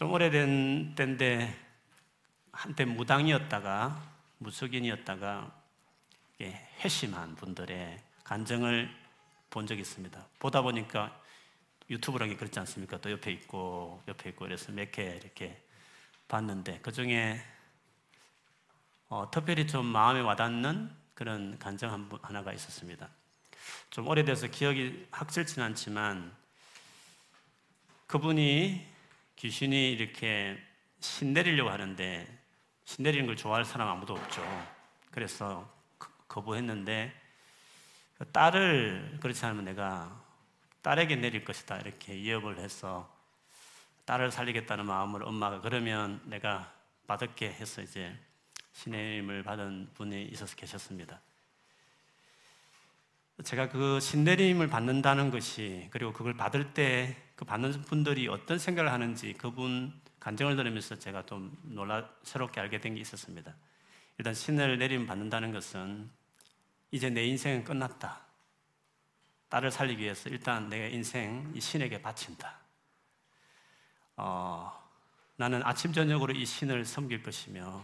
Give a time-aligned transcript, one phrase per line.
[0.00, 1.54] 좀 오래된 때인데
[2.52, 4.02] 한때 무당이었다가
[4.38, 5.54] 무속인이었다가
[6.40, 8.90] 회심한 분들의 간증을
[9.50, 10.26] 본 적이 있습니다.
[10.38, 11.20] 보다 보니까
[11.90, 12.98] 유튜브라는 게 그렇지 않습니까?
[13.02, 15.62] 또 옆에 있고 옆에 있고 그래서 몇 개 이렇게
[16.28, 17.38] 봤는데 그 중에
[19.10, 23.06] 어, 특별히 좀 마음에 와닿는 그런 간증 한, 하나가 있었습니다.
[23.90, 26.34] 좀 오래돼서 기억이 확실치는 않지만
[28.06, 28.98] 그분이
[29.40, 30.58] 귀신이 이렇게
[31.00, 32.26] 신 내리려고 하는데
[32.84, 34.42] 신 내리는 걸 좋아할 사람 아무도 없죠.
[35.10, 35.66] 그래서
[36.28, 37.10] 거부했는데
[38.18, 40.14] 그 딸을 그렇지 않으면 내가
[40.82, 43.10] 딸에게 내릴 것이다 이렇게 이협을 해서
[44.04, 46.70] 딸을 살리겠다는 마음으로 엄마가 그러면 내가
[47.06, 48.14] 받을게 해서 이제
[48.74, 51.18] 신의 힘을 받은 분이 있어서 계셨습니다.
[53.42, 59.32] 제가 그 신내림을 받는다는 것이 그리고 그걸 받을 때 그 받는 분들이 어떤 생각을 하는지
[59.32, 63.54] 그분 간증을 들으면서 제가 좀 놀라 새롭게 알게 된 게 있었습니다.
[64.18, 66.10] 일단 신을 내림 받는다는 것은
[66.90, 68.20] 이제 내 인생은 끝났다.
[69.48, 72.58] 딸을 살리기 위해서 일단 내 인생 이 신에게 바친다.
[74.16, 74.70] 어,
[75.36, 77.82] 나는 아침 저녁으로 이 신을 섬길 것이며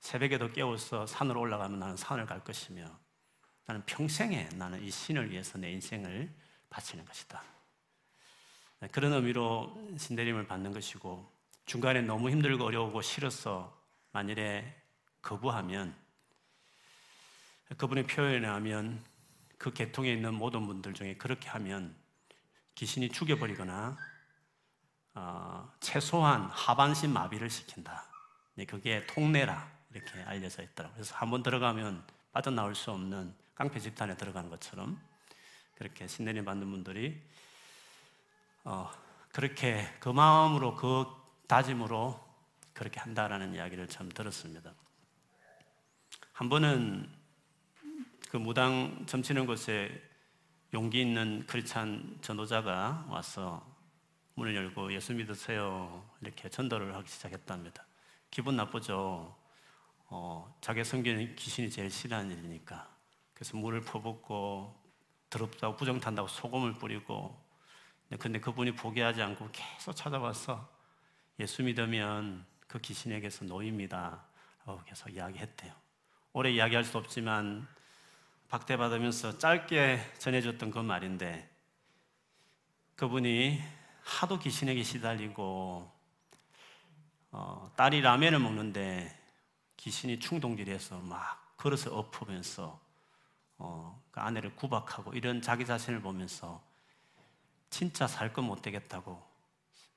[0.00, 2.84] 새벽에도 깨워서 산으로 올라가면 나는 산을 갈 것이며
[3.64, 6.30] 나는 평생에 나는 이 신을 위해서 내 인생을
[6.68, 7.51] 바치는 것이다.
[8.82, 11.32] 네, 그런 의미로 신대림을 받는 것이고
[11.66, 13.80] 중간에 너무 힘들고 어려우고 싫어서
[14.10, 14.74] 만일에
[15.22, 15.94] 거부하면
[17.76, 19.00] 그분의 표현에 하면
[19.56, 21.94] 그 계통에 있는 모든 분들 중에 그렇게 하면
[22.74, 23.96] 귀신이 죽여버리거나
[25.14, 28.10] 어, 최소한 하반신 마비를 시킨다.
[28.54, 30.96] 네, 그게 통내라 이렇게 알려져 있더라고요.
[30.96, 35.00] 그래서 한번 들어가면 빠져나올 수 없는 깡패 집단에 들어가는 것처럼
[35.76, 37.22] 그렇게 신내림 받는 분들이
[38.64, 38.90] 어,
[39.32, 41.06] 그렇게 그 마음으로 그
[41.48, 42.20] 다짐으로
[42.72, 44.72] 그렇게 한다라는 이야기를 참 들었습니다.
[46.32, 47.10] 한 번은
[48.30, 49.90] 그 무당 점치는 곳에
[50.72, 53.66] 용기 있는 크리찬 전도자가 와서
[54.34, 57.84] 문을 열고 예수 믿으세요 이렇게 전도를 하기 시작했답니다.
[58.30, 59.36] 기분 나쁘죠.
[60.06, 62.88] 어, 자기 성기는 귀신이 제일 싫어하는 일이니까.
[63.34, 64.80] 그래서 물을 퍼붓고
[65.28, 67.41] 더럽다고 부정 탄다고 소금을 뿌리고
[68.18, 70.68] 근데 그분이 포기하지 않고 계속 찾아와서
[71.40, 74.24] 예수 믿으면 그 귀신에게서 놓입니다.
[74.64, 75.72] 라고 계속 이야기했대요.
[76.32, 77.66] 오래 이야기할 수 없지만
[78.48, 81.50] 박대받으면서 짧게 전해줬던 그 말인데
[82.96, 83.60] 그분이
[84.02, 85.90] 하도 귀신에게 시달리고
[87.32, 89.18] 어, 딸이 라면을 먹는데
[89.78, 92.80] 귀신이 충동질해서 막 그릇을 엎으면서
[93.58, 96.62] 어, 그 아내를 구박하고 이런 자기 자신을 보면서
[97.72, 99.20] 진짜 살것못 되겠다고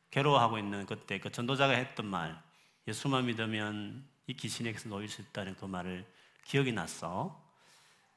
[0.10, 2.42] 괴로워하고 있는 그때 그 전도자가 했던 말
[2.88, 6.06] 예수만 믿으면 이 귀신에게서 놓일 수 있다는 그 말을
[6.46, 7.38] 기억이 났어.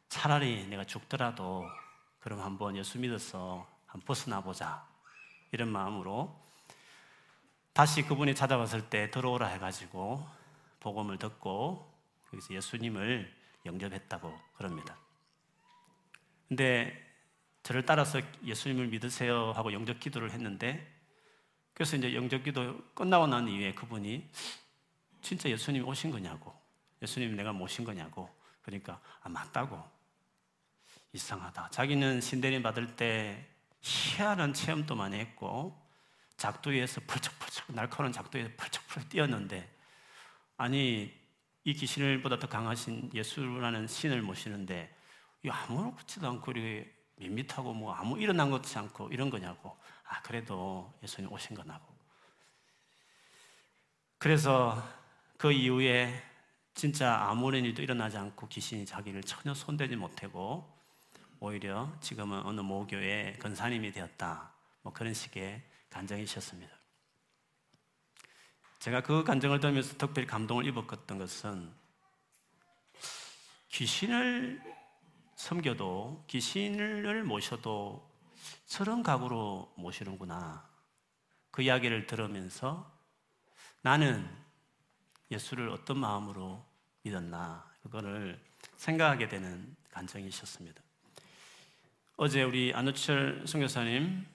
[0.09, 1.67] 차라리 내가 죽더라도
[2.21, 4.87] 그럼 한번 예수 믿어서 한번 벗어나 보자.
[5.51, 6.41] 이런 마음으로
[7.73, 10.25] 다시 그분이 찾아왔을 때 들어오라 해가지고
[10.79, 11.93] 복음을 듣고
[12.33, 13.35] 여기서 예수님을
[13.67, 14.97] 영접했다고 그럽니다.
[16.47, 17.08] 근데
[17.63, 20.87] 저를 따라서 예수님을 믿으세요 하고 영접 기도를 했는데
[21.75, 24.29] 그래서 이제 영접 기도 끝나고 난 이후에 그분이
[25.23, 26.55] 진짜 예수님 오신 거냐고
[27.03, 28.29] 예수님 내가 모신 거냐고
[28.63, 29.99] 그러니까 아 맞다고
[31.13, 31.71] 이상하다.
[31.71, 33.47] 자기는 신대림 받을 때
[33.81, 35.81] 희한한 체험도 많이 했고
[36.37, 39.69] 작두에서 펄쩍펄쩍 날카로운 작두에서 펄쩍펄쩍 뛰었는데
[40.57, 41.13] 아니
[41.65, 44.95] 이 귀신을보다 더 강하신 예수라는 신을 모시는데
[45.45, 51.31] 이 아무렇지도 않고 이렇게 밋밋하고 뭐 아무 일어난 것도 않고 이런 거냐고 아 그래도 예수님
[51.33, 51.87] 오신 거나고
[54.19, 54.83] 그래서
[55.37, 56.23] 그 이후에
[56.75, 60.78] 진짜 아무런 일도 일어나지 않고 귀신이 자기를 전혀 손대지 못하고
[61.41, 64.53] 오히려 지금은 어느 모교의 건사님이 되었다.
[64.83, 66.77] 뭐 그런 식의 간증이셨습니다.
[68.81, 71.72] 제가 그 간증을 들으면서 특별히 감동을 입었던 것은
[73.71, 74.63] 귀신을
[75.39, 78.05] 섬겨도 귀신을 모셔도
[78.67, 80.69] 저런 각오로 모시는구나.
[81.53, 82.91] 그 이야기를 들으면서
[83.81, 84.29] 나는
[85.31, 86.65] 예수를 어떤 마음으로
[87.03, 87.65] 믿었나.
[87.83, 88.39] 그거를
[88.77, 90.83] 생각하게 되는 간증이셨습니다.
[92.17, 94.27] 어제 우리 안우철 선교사님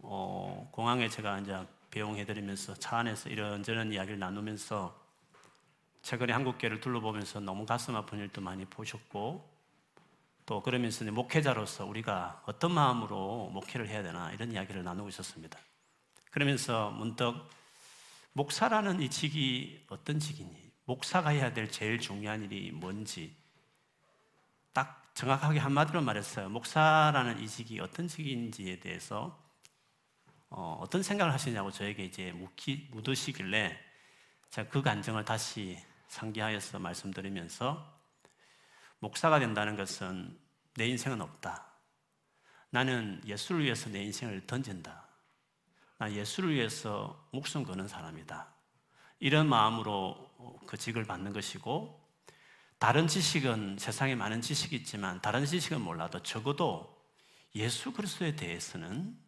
[0.00, 5.00] 어, 공항에 제가 이제 배웅해드리면서 차 안에서 이런저런 이야기를 나누면서
[6.02, 9.51] 최근에 한국계를 둘러보면서 너무 가슴 아픈 일도 많이 보셨고
[10.44, 15.58] 또 그러면서 목회자로서 우리가 어떤 마음으로 목회를 해야 되나 이런 이야기를 나누고 있었습니다.
[16.30, 17.34] 그러면서 문득
[18.32, 20.72] 목사라는 이 직이 어떤 직이니?
[20.84, 23.36] 목사가 해야 될 제일 중요한 일이 뭔지
[24.72, 26.48] 딱 정확하게 한마디로 말했어요.
[26.48, 29.38] 목사라는 이 직이 어떤 직인지에 대해서
[30.48, 33.78] 어, 떤 생각을 하시냐고 저에게 이제 묻기, 묻으시길래
[34.50, 35.78] 제가 그 간증을 다시
[36.08, 37.91] 상기하여서 말씀드리면서
[39.02, 40.38] 목사가 된다는 것은
[40.76, 41.66] 내 인생은 없다.
[42.70, 45.08] 나는 예수를 위해서 내 인생을 던진다.
[45.98, 48.54] 나 예수를 위해서 목숨 거는 사람이다.
[49.18, 52.00] 이런 마음으로 그 직을 받는 것이고,
[52.78, 57.04] 다른 지식은 세상에 많은 지식이 있지만, 다른 지식은 몰라도 적어도
[57.56, 59.18] 예수 그리스도에 대해서는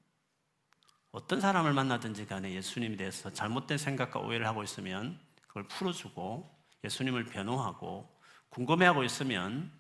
[1.11, 8.14] 어떤 사람을 만나든지 간에 예수님에 대해서 잘못된 생각과 오해를 하고 있으면 그걸 풀어주고 예수님을 변호하고
[8.55, 9.73] 궁금해하고 있으면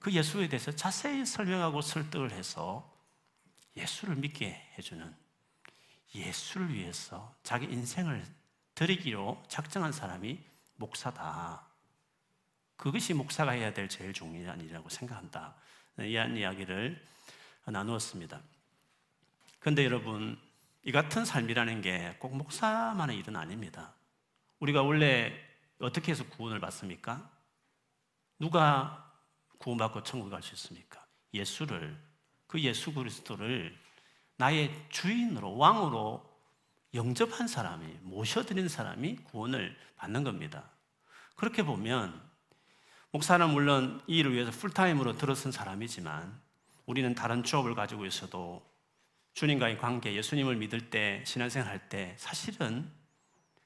[0.00, 2.92] 그 예수에 대해서 자세히 설명하고 설득을 해서
[3.76, 5.14] 예수를 믿게 해주는
[6.16, 8.24] 예수를 위해서 자기 인생을
[8.74, 10.40] 드리기로 작정한 사람이
[10.74, 11.64] 목사다.
[12.76, 15.54] 그것이 목사가 해야 될 제일 중요한 일이라고 생각한다.
[16.00, 17.00] 이한 이야기를
[17.66, 18.40] 나누었습니다.
[19.60, 20.40] 그런데 여러분,
[20.82, 23.94] 이 같은 삶이라는 게 꼭 목사만의 일은 아닙니다.
[24.58, 25.32] 우리가 원래
[25.78, 27.29] 어떻게 해서 구원을 받습니까?
[28.40, 29.12] 누가
[29.58, 31.04] 구원받고 천국 갈 수 있습니까?
[31.34, 31.96] 예수를
[32.46, 33.78] 그 예수 그리스도를
[34.36, 36.28] 나의 주인으로 왕으로
[36.94, 40.70] 영접한 사람이 모셔드린 사람이 구원을 받는 겁니다.
[41.36, 42.20] 그렇게 보면
[43.12, 46.40] 목사는 물론 이 일을 위해서 풀타임으로 들어선 사람이지만
[46.86, 48.68] 우리는 다른 취업을 가지고 있어도
[49.34, 52.90] 주님과의 관계, 예수님을 믿을 때 신앙생활 할 때 사실은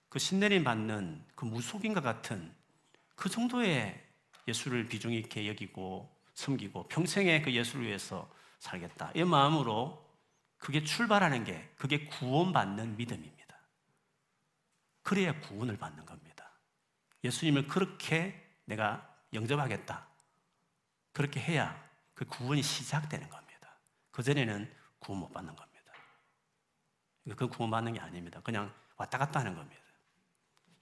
[0.09, 2.53] 그 신내림 받는 그 무속인과 같은
[3.15, 4.03] 그 정도의
[4.49, 9.13] 예수를 비중 있게 여기고 섬기고 평생에 그 예수를 위해서 살겠다.
[9.15, 10.05] 이 마음으로
[10.59, 13.59] 그게 출발하는 게 그게 구원받는 믿음입니다.
[15.03, 16.51] 그래야 구원을 받는 겁니다.
[17.23, 20.07] 예수님을 그렇게 내가 영접하겠다.
[21.13, 21.83] 그렇게 해야
[22.15, 23.79] 그 구원이 시작되는 겁니다.
[24.11, 25.93] 그전에는 구원 못 받는 겁니다.
[27.37, 28.41] 그 구원 받는 게 아닙니다.
[28.43, 29.83] 그냥 왔다 갔다 하는 겁니다.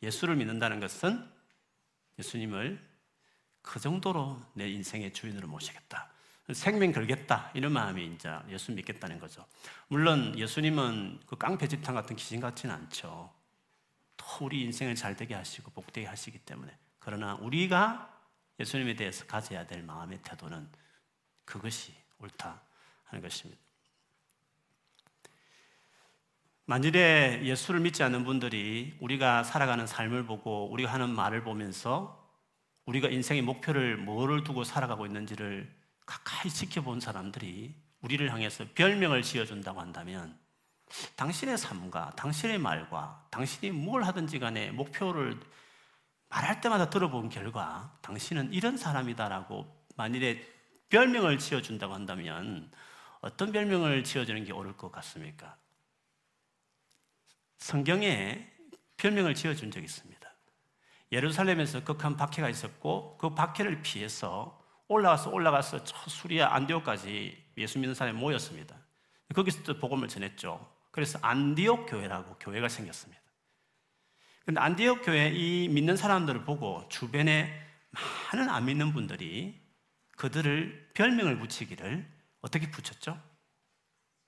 [0.03, 1.31] 예수를 믿는다는 것은
[2.19, 2.92] 예수님을
[3.63, 6.09] 그 정도로 내 인생의 주인으로 모시겠다.
[6.53, 7.51] 생명 걸겠다.
[7.55, 9.47] 이런 마음이 이제 예수 믿겠다는 거죠.
[9.89, 13.33] 물론 예수님은 그 깡패집탕 같은 귀신 같지는 않죠.
[14.17, 16.77] 또 우리 인생을 잘 되게 하시고 복되게 하시기 때문에.
[16.99, 18.13] 그러나 우리가
[18.61, 20.69] 예수님에 대해서 가져야 될 마음의 태도는
[21.45, 22.61] 그것이 옳다
[23.05, 23.61] 하는 것입니다.
[26.65, 32.22] 만일에 예수를 믿지 않는 분들이 우리가 살아가는 삶을 보고 우리가 하는 말을 보면서
[32.87, 35.73] 우리가 인생의 목표를 뭐를 두고 살아가고 있는지를
[36.05, 40.39] 가까이 지켜본 사람들이 우리를 향해서 별명을 지어준다고 한다면
[41.17, 45.39] 당신의 삶과 당신의 말과 당신이 뭘 하든지 간에 목표를
[46.29, 50.43] 말할 때마다 들어본 결과 당신은 이런 사람이다라고 만일에
[50.89, 52.71] 별명을 지어준다고 한다면
[53.21, 55.57] 어떤 별명을 지어주는 게 옳을 것 같습니까?
[57.59, 58.51] 성경에
[58.97, 60.12] 별명을 지어준 적이 있습니다.
[61.13, 68.19] 예루살렘에서 극한 박해가 있었고 그 박해를 피해서 올라가서 올라가서 저 수리아 안디옥까지 예수 믿는 사람이
[68.19, 68.77] 모였습니다.
[69.35, 70.67] 거기서 또 복음을 전했죠.
[70.91, 73.21] 그래서 안디옥 교회라고 교회가 생겼습니다.
[74.45, 77.63] 근데 안디옥 교회 이 믿는 사람들을 보고 주변에
[78.33, 79.61] 많은 안 믿는 분들이
[80.17, 83.21] 그들을 별명을 붙이기를 어떻게 붙였죠?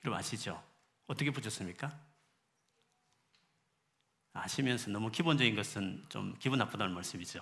[0.04, 0.62] 여러분 아시죠?
[1.06, 1.98] 어떻게 붙였습니까?
[4.34, 7.40] 아시면서 너무 기본적인 것은 좀 기분 나쁘다는 말씀이죠.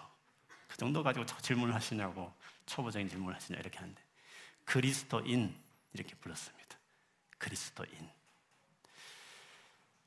[0.68, 2.32] 그 정도 가지고 질문을 하시냐고
[2.66, 4.00] 초보적인 질문을 하시냐 이렇게 하는데
[4.64, 5.54] 그리스도인
[5.94, 6.78] 이렇게 불렀습니다.
[7.38, 8.08] 그리스도인.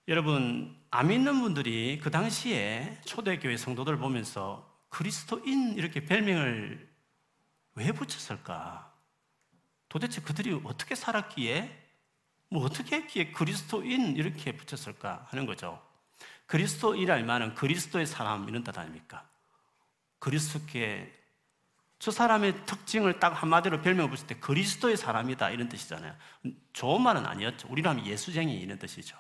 [0.07, 6.87] 여러분 안 믿는 분들이 그 당시에 초대교회 성도들 보면서 그리스도인 이렇게 별명을
[7.73, 8.93] 왜 붙였을까?
[9.89, 11.83] 도대체 그들이 어떻게 살았기에
[12.49, 15.81] 뭐 어떻게 했기에 그리스도인 이렇게 붙였을까 하는 거죠.
[16.47, 19.27] 그리스도이라 말은 그리스도의 사람 이런 뜻 아닙니까?
[20.19, 21.11] 그리스도께
[21.97, 26.15] 저 사람의 특징을 딱 한마디로 별명을 붙일 때 그리스도의 사람이다 이런 뜻이잖아요.
[26.73, 27.67] 좋은 말은 아니었죠.
[27.69, 29.17] 우리로 하면 예수쟁이 이런 뜻이죠.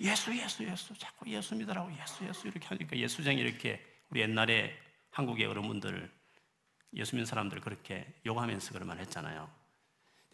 [0.00, 4.76] 예수 예수 예수 자꾸 예수 믿으라고 예수 예수 이렇게 하니까 예수쟁이 이렇게 우리 옛날에
[5.10, 6.10] 한국의 어른분들
[6.94, 9.50] 예수 믿는 사람들 그렇게 욕하면서 그런 말 했잖아요.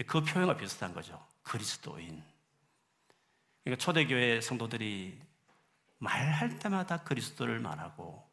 [0.07, 1.25] 그 표현과 비슷한 거죠.
[1.43, 2.23] 그리스도인.
[3.65, 5.19] 그러니까 초대교회 성도들이
[6.03, 8.29] 말할 때마다 그리스도를 말하고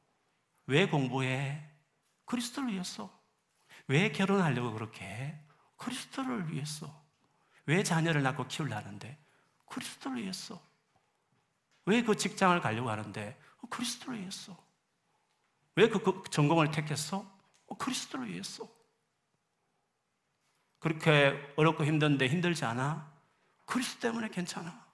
[0.66, 1.64] 왜 공부해?
[2.26, 3.16] 그리스도를 위해서.
[3.88, 5.40] 왜 결혼하려고 그렇게 해?
[5.78, 7.04] 그리스도를 위해서.
[7.68, 9.24] 왜 자녀를 낳고 키우려는데?
[9.68, 10.60] 그리스도를 위해서.
[11.86, 13.40] 왜 그 직장을 가려고 하는데?
[13.62, 14.58] 어, 그리스도를 위해서.
[15.76, 17.20] 왜그 그 전공을 택했어?
[17.68, 18.68] 어, 그리스도를 위해서.
[20.80, 23.12] 그렇게 어렵고 힘든데 힘들지 않아?
[23.66, 24.89] 그리스도 때문에 괜찮아.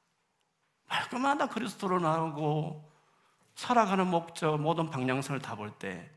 [0.87, 2.91] 말끔하다 그리스도로 나오고
[3.55, 6.15] 살아가는 목적, 모든 방향성을 다 볼 때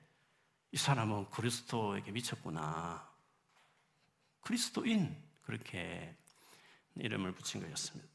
[0.70, 3.08] 이 사람은 그리스도에게 미쳤구나.
[4.42, 6.14] 그리스도인 그렇게
[6.96, 8.06] 이름을 붙인 거였습니다.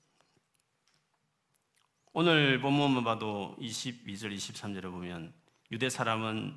[2.12, 5.34] 오늘 본문만 봐도 22절, 23절에 보면
[5.72, 6.56] 유대 사람은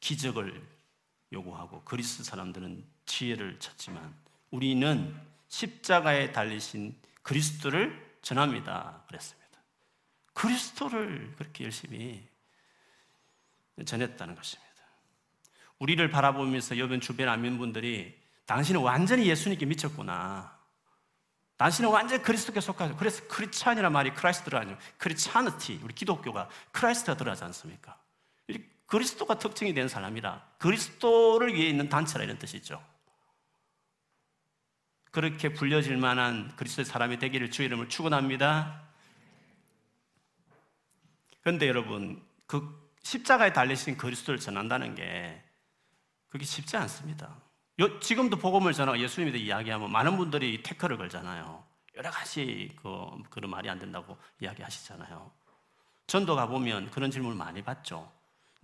[0.00, 0.62] 기적을
[1.32, 4.14] 요구하고 그리스 사람들은 지혜를 찾지만
[4.50, 5.18] 우리는
[5.48, 9.04] 십자가에 달리신 그리스도를 전합니다.
[9.08, 9.40] 그랬습니다.
[10.32, 12.26] 그리스도를 그렇게 열심히
[13.84, 14.70] 전했다는 것입니다.
[15.78, 20.58] 우리를 바라보면서 여변 주변 안 믿는 분들이 당신은 완전히 예수님께 미쳤구나.
[21.56, 22.96] 당신은 완전히 그리스도께 속하죠.
[22.96, 27.98] 그래서 Christian이란 말이 Christ가 아니고 Christianity 우리 기독교가 Christ가 들어가지 않습니까?
[28.86, 32.84] 그리스도가 특징이 된 사람이라 그리스도를 위해 있는 단체라 이런 뜻이죠.
[35.10, 38.82] 그렇게 불려질 만한 그리스도의 사람이 되기를 주의 이름을 축원합니다.
[41.40, 45.42] 그런데 여러분 그 십자가에 달리신 그리스도를 전한다는 게
[46.28, 47.36] 그게 쉽지 않습니다.
[48.00, 51.64] 지금도 복음을 전하고 예수님에 대해 이야기하면 많은 분들이 태클을 걸잖아요.
[51.96, 55.30] 여러 가지 그, 그런 말이 안 된다고 이야기하시잖아요.
[56.06, 58.12] 전도 가보면 그런 질문을 많이 받죠.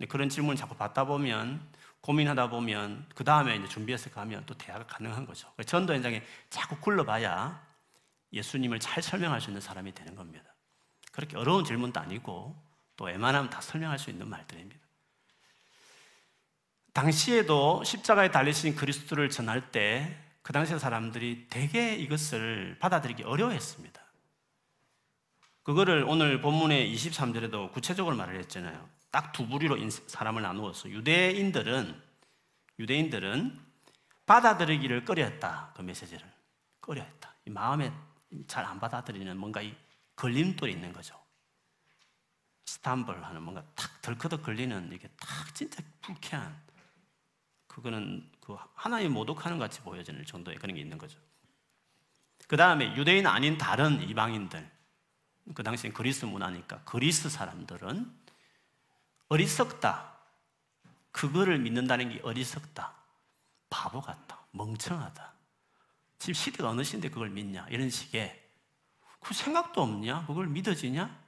[0.07, 1.67] 그런 질문을 자꾸 받다 보면
[2.07, 5.53] 고민하다 보면 그 다음에 이제 준비해서 가면 또 대화가 가능한 거죠.
[5.63, 7.63] 전도 현장에 자꾸 굴러봐야
[8.33, 10.45] 예수님을 잘 설명할 수 있는 사람이 되는 겁니다.
[11.11, 12.55] 그렇게 어려운 질문도 아니고
[12.95, 14.81] 또 웬만하면 다 설명할 수 있는 말들입니다.
[16.93, 24.01] 당시에도 십자가에 달리신 그리스도를 전할 때 그 당시의 사람들이 대개 이것을 받아들이기 어려워했습니다.
[25.63, 28.89] 그거를 오늘 본문의 23절에도 구체적으로 말을 했잖아요.
[29.17, 32.03] 딱 두 부류로 사람을 나누어서 유대인들은
[32.77, 33.59] 유대인들은
[34.27, 35.73] 받아들이기를 꺼려했다.
[35.75, 36.31] 그 메시지를
[36.81, 37.33] 꺼려했다.
[37.45, 37.91] 이 마음에
[38.45, 39.75] 잘 안 받아들이는 뭔가 이
[40.15, 41.19] 걸림돌이 있는 거죠.
[42.65, 46.55] 스탬블 하는 뭔가 탁 덜커덕 걸리는 이게 탁 진짜 불쾌한
[47.65, 51.19] 그거는 그 하나님 모독하는 같이 보여지는 정도의 그런 게 있는 거죠.
[52.47, 54.69] 그 다음에 유대인 아닌 다른 이방인들,
[55.55, 58.26] 그 당시엔 그리스 문화니까 그리스 사람들은
[59.29, 60.17] 어리석다.
[61.11, 62.93] 그거를 믿는다는 게 어리석다.
[63.69, 64.45] 바보 같다.
[64.51, 65.33] 멍청하다.
[66.19, 67.67] 지금 시대가 어느 시인데 그걸 믿냐?
[67.69, 68.43] 이런 식의
[69.19, 70.25] 그 생각도 없냐?
[70.25, 71.27] 그걸 믿어지냐?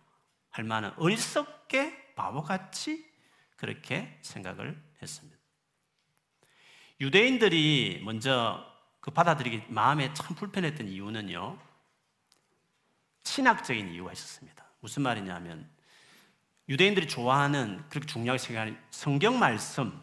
[0.52, 3.06] 할 만한 어리석게 바보같이
[3.56, 5.38] 그렇게 생각을 했습니다.
[7.02, 8.66] 유대인들이 먼저
[9.00, 11.58] 그 받아들이기 마음에 참 불편했던 이유는요.
[13.24, 14.66] 신학적인 이유가 있었습니다.
[14.80, 15.70] 무슨 말이냐면
[16.70, 20.00] 유대인들이 좋아하는 그렇게 중요하게 생각하는 성경 말씀,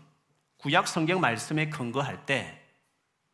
[0.59, 2.67] 구약 성경 말씀에 근거할 때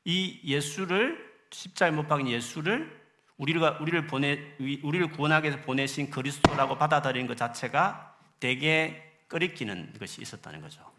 [0.04, 3.00] 이 예수를 십자에 못 박은 예수를
[3.36, 10.60] 우리가 우리를 보내 우리를 구원하기 위해서 보내신 그리스도라고 받아들이는 것 자체가 되게 꺼리끼는 것이 있었다는
[10.60, 10.90] 거죠.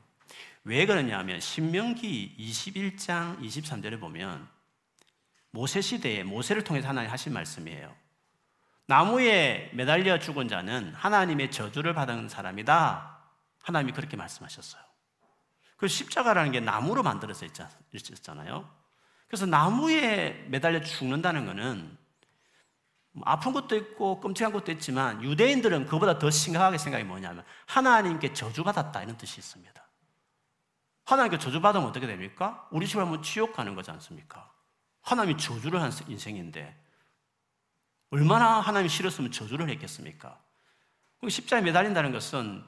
[0.64, 4.48] 왜 그러냐면 신명기 21장 23절에 보면
[5.52, 7.94] 모세 시대에 모세를 통해서 하나님 하신 말씀이에요.
[8.86, 13.18] 나무에 매달려 죽은 자는 하나님의 저주를 받은 사람이다.
[13.62, 14.82] 하나님이 그렇게 말씀하셨어요.
[15.78, 18.70] 그 십자가라는 게 나무로 만들어져 있잖아요.
[19.28, 21.98] 그래서 나무에 매달려 죽는다는 것은
[23.14, 29.04] 뭐 아픈 것도 있고 끔찍한 것도 있지만 유대인들은 그보다 더 심각하게 생각이 뭐냐면 하나님께 저주받았다
[29.04, 29.74] 이런 뜻이 있습니다.
[31.06, 32.68] 하나님께 저주받으면 어떻게 됩니까?
[32.72, 34.52] 우리 집을 한번 지옥 가는 거지 않습니까?
[35.02, 36.82] 하나님이 저주를 한 인생인데
[38.14, 40.40] 얼마나 하나님이 싫었으면 저주를 했겠습니까?
[41.28, 42.64] 십자에 매달린다는 것은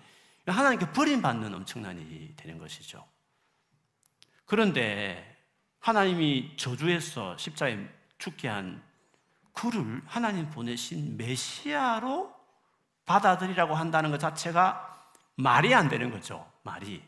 [0.47, 3.05] 하나님께 버림받는 엄청난 일이 되는 것이죠.
[4.45, 5.37] 그런데
[5.81, 7.77] 하나님이 저주해서 십자에
[8.17, 8.81] 죽게 한
[9.53, 12.33] 그를 하나님 보내신 메시아로
[13.05, 16.51] 받아들이라고 한다는 것 자체가 말이 안 되는 거죠.
[16.63, 17.03] 말이.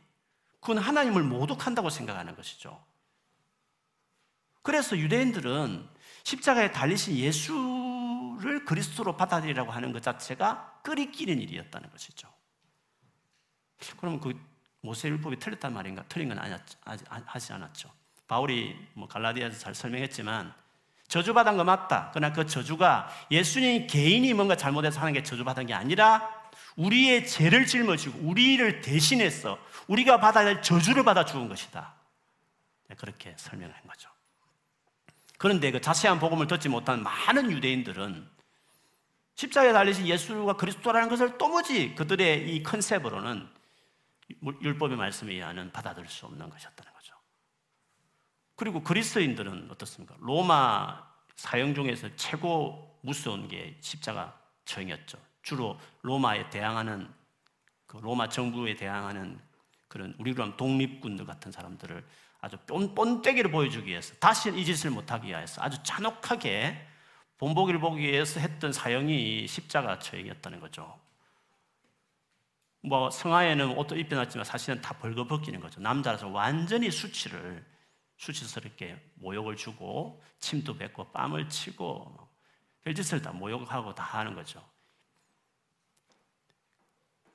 [0.60, 2.86] 그건 하나님을 모독한다고 생각하는 것이죠.
[4.62, 5.90] 그래서 유대인들은
[6.24, 7.77] 십자가에 달리신 예수
[8.40, 12.32] 를 그리스도로 받아들이라고 하는 것 자체가 끓이끼는 일이었다는 것이죠.
[13.98, 14.40] 그러면 그
[14.82, 16.04] 모세율법이 틀렸단 말인가?
[16.08, 16.40] 틀린 건
[17.26, 17.92] 하지 않았죠.
[18.28, 20.54] 바울이 뭐 갈라디아에서 잘 설명했지만
[21.08, 22.12] 저주받은 거 맞다.
[22.14, 26.30] 그러나 그 저주가 예수님 개인이 뭔가 잘못해서 하는 게 저주받은 게 아니라
[26.76, 31.96] 우리의 죄를 짊어지고 우리를 대신해서 우리가 받아야 할 저주를 받아 죽은 것이다.
[32.88, 34.10] 네, 그렇게 설명한 거죠.
[35.38, 38.30] 그런데 그 자세한 복음을 듣지 못한 많은 유대인들은
[39.36, 43.48] 십자가에 달리신 예수가 그리스도라는 것을 또무지 그들의 이 컨셉으로는
[44.62, 47.14] 율법의 말씀에 의하는 받아들일 수 없는 것이었다는 거죠.
[48.56, 50.16] 그리고 그리스인들은 어떻습니까?
[50.20, 55.20] 로마 사형 중에서 최고 무서운 게 십자가 처형이었죠.
[55.44, 57.14] 주로 로마에 대항하는
[57.86, 59.40] 그 로마 정부에 대항하는
[59.88, 62.04] 그런 하면 독립군들 같은 사람들을
[62.40, 66.86] 아주 뻔, 뻔때기를 보여주기 위해서 다시는 이 짓을 못하기 위해서 아주 잔혹하게
[67.38, 71.00] 본보기를 보기 위해서 했던 사형이 십자가 처형이었다는 거죠.
[72.82, 75.82] 뭐 성화에는 옷도 입혀놨지만 사실은 다 벌거벗기는 거죠.
[75.82, 77.66] 남자라서 완전히 수치를
[78.18, 82.28] 수치스럽게 모욕을 주고 침도 뱉고 뺨을 치고
[82.84, 84.64] 별짓을 다 모욕하고 다 하는 거죠.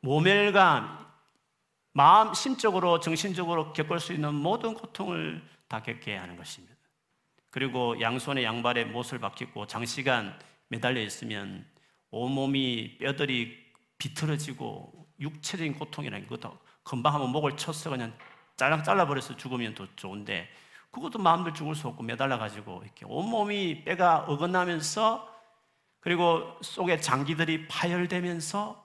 [0.00, 1.11] 모멸감,
[1.94, 6.74] 마음, 심적으로, 정신적으로 겪을 수 있는 모든 고통을 다 겪게 하는 것입니다.
[7.50, 11.66] 그리고 양손에 양발에 못을 박히고 장시간 매달려 있으면
[12.10, 13.58] 온몸이 뼈들이
[13.98, 18.16] 비틀어지고 육체적인 고통이라는 것도 금방 한번 목을 쳤어 그냥
[18.56, 20.48] 잘라 잘라버려서 죽으면 더 좋은데
[20.90, 25.30] 그것도 마음대로 죽을 수 없고 매달려가지고 이렇게 온몸이 뼈가 어긋나면서
[26.00, 28.81] 그리고 속에 장기들이 파열되면서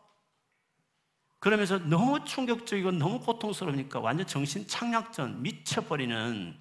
[1.39, 6.57] 그러면서 너무 충격적이고 너무 고통스러우니까 완전 정신 착락전 미쳐버리는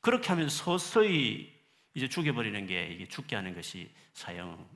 [0.00, 1.54] 그렇게 하면 서서히
[1.94, 4.68] 이제 죽여버리는 게 이게 죽게 하는 것이 사형,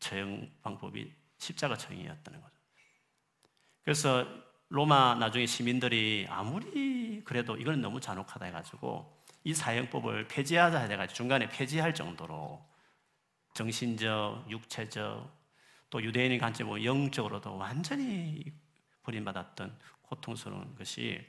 [0.00, 2.54] 처형 방법이 십자가 처형이었다는 거죠.
[3.82, 4.26] 그래서
[4.68, 11.94] 로마 나중에 시민들이 아무리 그래도 이건 너무 잔혹하다 해가지고 이 사형법을 폐지하자 해가지고 중간에 폐지할
[11.94, 12.62] 정도로
[13.54, 15.37] 정신적, 육체적,
[15.90, 18.44] 또 유대인의 관점 보 영적으로도 완전히
[19.02, 21.20] 버림받았던 고통스러운 것이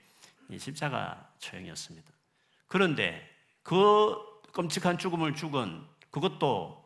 [0.57, 2.11] 십자가 처형이었습니다.
[2.67, 3.27] 그런데
[3.63, 4.15] 그
[4.51, 6.83] 끔찍한 죽음을 죽은 그것도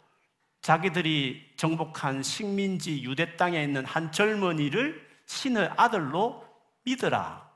[0.61, 6.45] 자기들이 정복한 식민지 유대 땅에 있는 한 젊은이를 신의 아들로
[6.85, 7.49] 믿으라,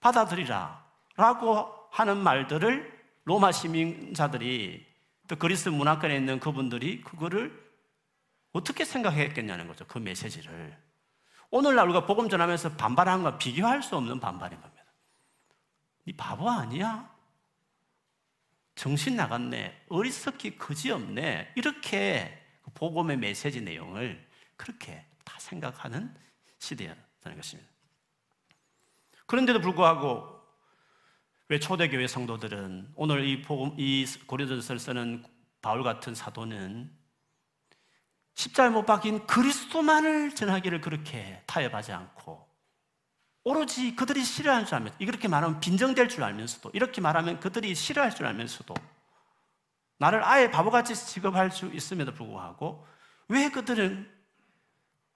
[0.00, 0.84] 받아들이라
[1.16, 4.86] 라고 하는 말들을 로마 시민자들이
[5.28, 7.69] 또 그리스 문화권에 있는 그분들이 그거를
[8.52, 9.86] 어떻게 생각했겠냐는 거죠.
[9.86, 10.76] 그 메시지를.
[11.50, 14.84] 오늘날 우리가 복음 전하면서 반발한 건 비교할 수 없는 반발인 겁니다.
[16.04, 17.10] 네 바보 아니야?
[18.74, 19.84] 정신 나갔네.
[19.88, 21.52] 어리석기 그지없네.
[21.56, 26.14] 이렇게 그 복음의 메시지 내용을 그렇게 다 생각하는
[26.58, 27.70] 시대였다는 것입니다.
[29.26, 30.40] 그런데도 불구하고
[31.48, 35.24] 왜 초대교회 성도들은 오늘 이 복음, 이 고린도전서를 쓰는
[35.60, 36.90] 바울 같은 사도는
[38.40, 42.48] 십자가에 못 박힌 그리스도만을 전하기를 그렇게 타협하지 않고
[43.44, 48.24] 오로지 그들이 싫어하는 줄 알면서 이렇게 말하면 빈정될 줄 알면서도 이렇게 말하면 그들이 싫어할 줄
[48.24, 48.72] 알면서도
[49.98, 52.86] 나를 아예 바보같이 취급할 수 있음에도 불구하고
[53.28, 54.10] 왜 그들은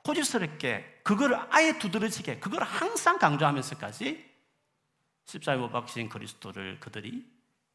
[0.04, 4.32] 고집스럽게 그거를 아예 두드러지게 그걸 항상 강조하면서까지
[5.24, 7.26] 십자가에 못 박히신 그리스도를 그들이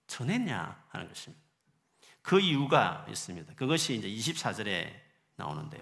[0.05, 1.43] 전했냐 하는 것입니다.
[2.21, 3.55] 그 이유가 있습니다.
[3.55, 5.08] 그것이 이제 24절에
[5.39, 5.81] 나오는데요.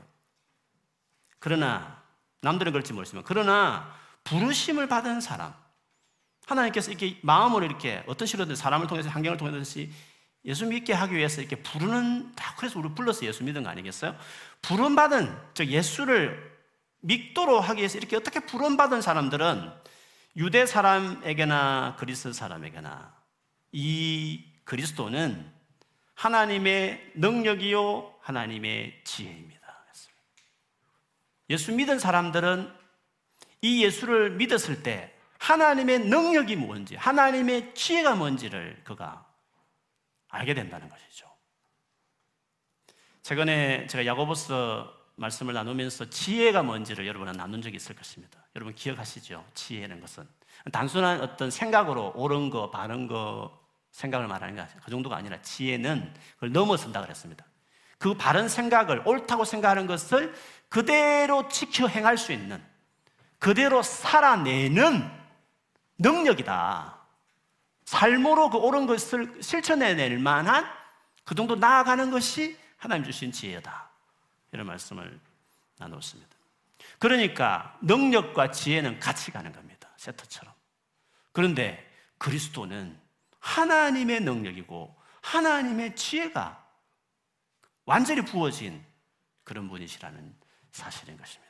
[1.39, 2.01] 그러나
[2.41, 3.93] 남들은 그렇지 모르지만 그러나
[4.23, 5.53] 부르심을 받은 사람
[6.45, 9.81] 하나님께서 이렇게 마음으로 이렇게 어떤 식으로든 사람을 통해서 환경을 통해서
[10.45, 14.15] 예수 믿게 하기 위해서 이렇게 부르는 다 그래서 우리 불러서 예수 믿은 거 아니겠어요?
[14.61, 16.57] 부름 받은 즉 예수를
[17.01, 19.71] 믿도록 하기 위해서 이렇게 어떻게 부름 받은 사람들은
[20.37, 23.13] 유대 사람에게나 그리스 사람에게나
[23.73, 25.51] 이 그리스도는
[26.13, 29.67] 하나님의 능력이요 하나님의 지혜입니다.
[31.49, 32.69] 예수 믿은 사람들은
[33.61, 39.25] 이 예수를 믿었을 때 하나님의 능력이 뭔지, 하나님의 지혜가 뭔지를 그가
[40.27, 41.25] 알게 된다는 것이죠.
[43.21, 48.45] 최근에 제가 야고보서 말씀을 나누면서 지혜가 뭔지를 여러분은 나눈 적이 있을 것입니다.
[48.57, 49.45] 여러분 기억하시죠?
[49.53, 50.27] 지혜는 것은
[50.73, 53.57] 단순한 어떤 생각으로 옳은 거, 바른 거
[53.91, 57.45] 생각을 말하는 게그 정도가 아니라 지혜는 그걸 넘어선다 그랬습니다.
[57.97, 60.33] 그 바른 생각을 옳다고 생각하는 것을
[60.69, 62.63] 그대로 지켜 행할 수 있는
[63.39, 65.09] 그대로 살아내는
[65.97, 66.97] 능력이다.
[67.85, 70.65] 삶으로 그 옳은 것을 실천해낼 만한
[71.23, 73.89] 그 정도 나아가는 것이 하나님 주신 지혜다.
[74.51, 75.19] 이런 말씀을
[75.77, 76.35] 나눴습니다.
[76.99, 79.89] 그러니까 능력과 지혜는 같이 가는 겁니다.
[79.97, 80.53] 세트처럼.
[81.31, 82.99] 그런데 그리스도는
[83.39, 86.66] 하나님의 능력이고 하나님의 지혜가
[87.87, 88.83] 완전히 부어진
[89.45, 90.35] 그런 분이시라는
[90.71, 91.47] 사실인 것입니다.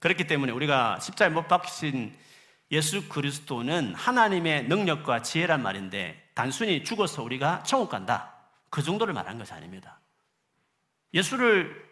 [0.00, 2.16] 그렇기 때문에 우리가 십자에 못 박히신
[2.70, 8.34] 예수 그리스도는 하나님의 능력과 지혜란 말인데 단순히 죽어서 우리가 천국 간다.
[8.70, 10.00] 그 정도를 말한 것이 아닙니다.
[11.12, 11.84] 예수를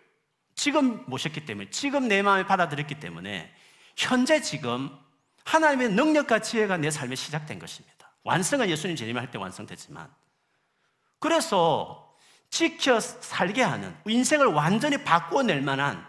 [0.54, 3.54] 지금 모셨기 때문에, 지금 내 마음에 받아들였기 때문에,
[3.96, 4.90] 현재 지금
[5.44, 8.12] 하나님의 능력과 지혜가 내 삶에 시작된 것입니다.
[8.24, 10.21] 완성은 예수님 재림할 때 완성됐지만.
[11.22, 12.16] 그래서
[12.50, 16.04] 지켜 살게 하는, 인생을 완전히 바꾸어낼 만한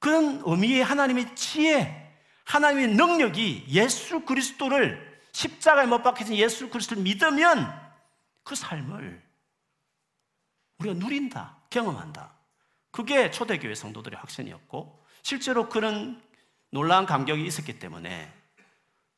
[0.00, 2.12] 그런 의미의 하나님의 지혜,
[2.44, 7.72] 하나님의 능력이 예수 그리스도를 십자가에 못 박혀진 예수 그리스도를 믿으면
[8.42, 9.22] 그 삶을
[10.78, 12.32] 우리가 누린다, 경험한다.
[12.90, 16.20] 그게 초대교회 성도들의 확신이었고 실제로 그런
[16.70, 18.30] 놀라운 감격이 있었기 때문에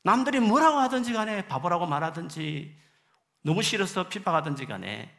[0.03, 2.85] 남들이 뭐라고 하든지 간에 바보라고 말하든지
[3.45, 5.15] 너무 싫어서 핍박하든지 간에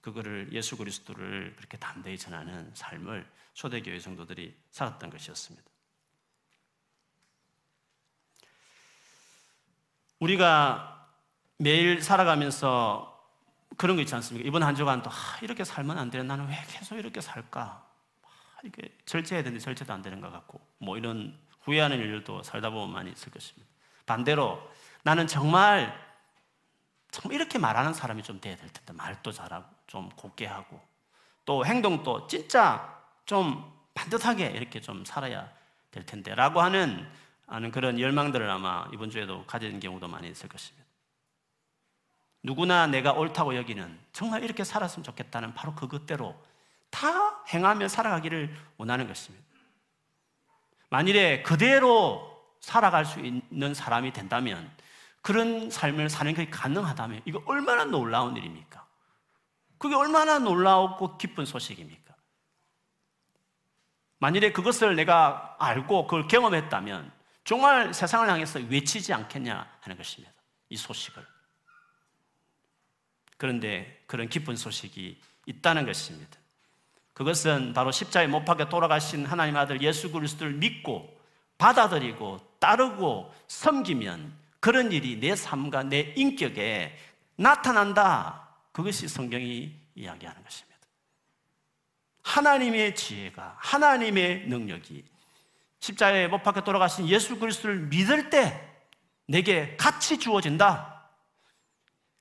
[0.00, 5.68] 그거를 예수 그리스도를 그렇게 담대히 전하는 삶을 초대교회 성도들이 살았던 것이었습니다.
[10.20, 11.08] 우리가
[11.56, 13.20] 매일 살아가면서
[13.76, 14.46] 그런 거 있지 않습니까?
[14.46, 17.60] 이번 한 주간도 아, 이렇게 살면 안 되는 나는 왜 계속 이렇게 살까?
[18.22, 22.92] 아, 이렇게 절제해야 되는데 절제도 안 되는 것 같고 뭐 이런 후회하는 일도 살다 보면
[22.92, 23.68] 많이 있을 것입니다.
[24.06, 24.62] 반대로
[25.02, 26.07] 나는 정말
[27.10, 30.80] 정말 이렇게 말하는 사람이 좀 돼야 될 텐데 말도 잘하고 좀 곱게 하고
[31.44, 35.50] 또 행동도 진짜 좀 반듯하게 이렇게 좀 살아야
[35.90, 37.08] 될 텐데라고 하는
[37.46, 40.86] 하는 그런 열망들을 아마 이번 주에도 가진 경우도 많이 있을 것입니다.
[42.42, 46.36] 누구나 내가 옳다고 여기는 정말 이렇게 살았으면 좋겠다는 바로 그것대로
[46.90, 49.44] 다 행하며 살아가기를 원하는 것입니다.
[50.90, 54.70] 만일에 그대로 살아갈 수 있는 사람이 된다면
[55.28, 58.86] 그런 삶을 사는 것이 가능하다면 이거 얼마나 놀라운 일입니까?
[59.76, 62.14] 그게 얼마나 놀라웠고 기쁜 소식입니까?
[64.20, 67.12] 만일에 그것을 내가 알고 그걸 경험했다면
[67.44, 70.32] 정말 세상을 향해서 외치지 않겠냐 하는 것입니다.
[70.70, 71.22] 이 소식을.
[73.36, 76.38] 그런데 그런 기쁜 소식이 있다는 것입니다.
[77.12, 81.20] 그것은 바로 십자에 못 박혀 돌아가신 하나님 아들 예수 그리스도를 믿고
[81.58, 86.96] 받아들이고 따르고 섬기면 그런 일이 내 삶과 내 인격에
[87.36, 88.48] 나타난다.
[88.72, 90.78] 그것이 성경이 이야기하는 것입니다.
[92.22, 95.04] 하나님의 지혜가, 하나님의 능력이
[95.80, 98.68] 십자에 못 박혀 돌아가신 예수 그리스도를 믿을 때
[99.26, 100.98] 내게 같이 주어진다.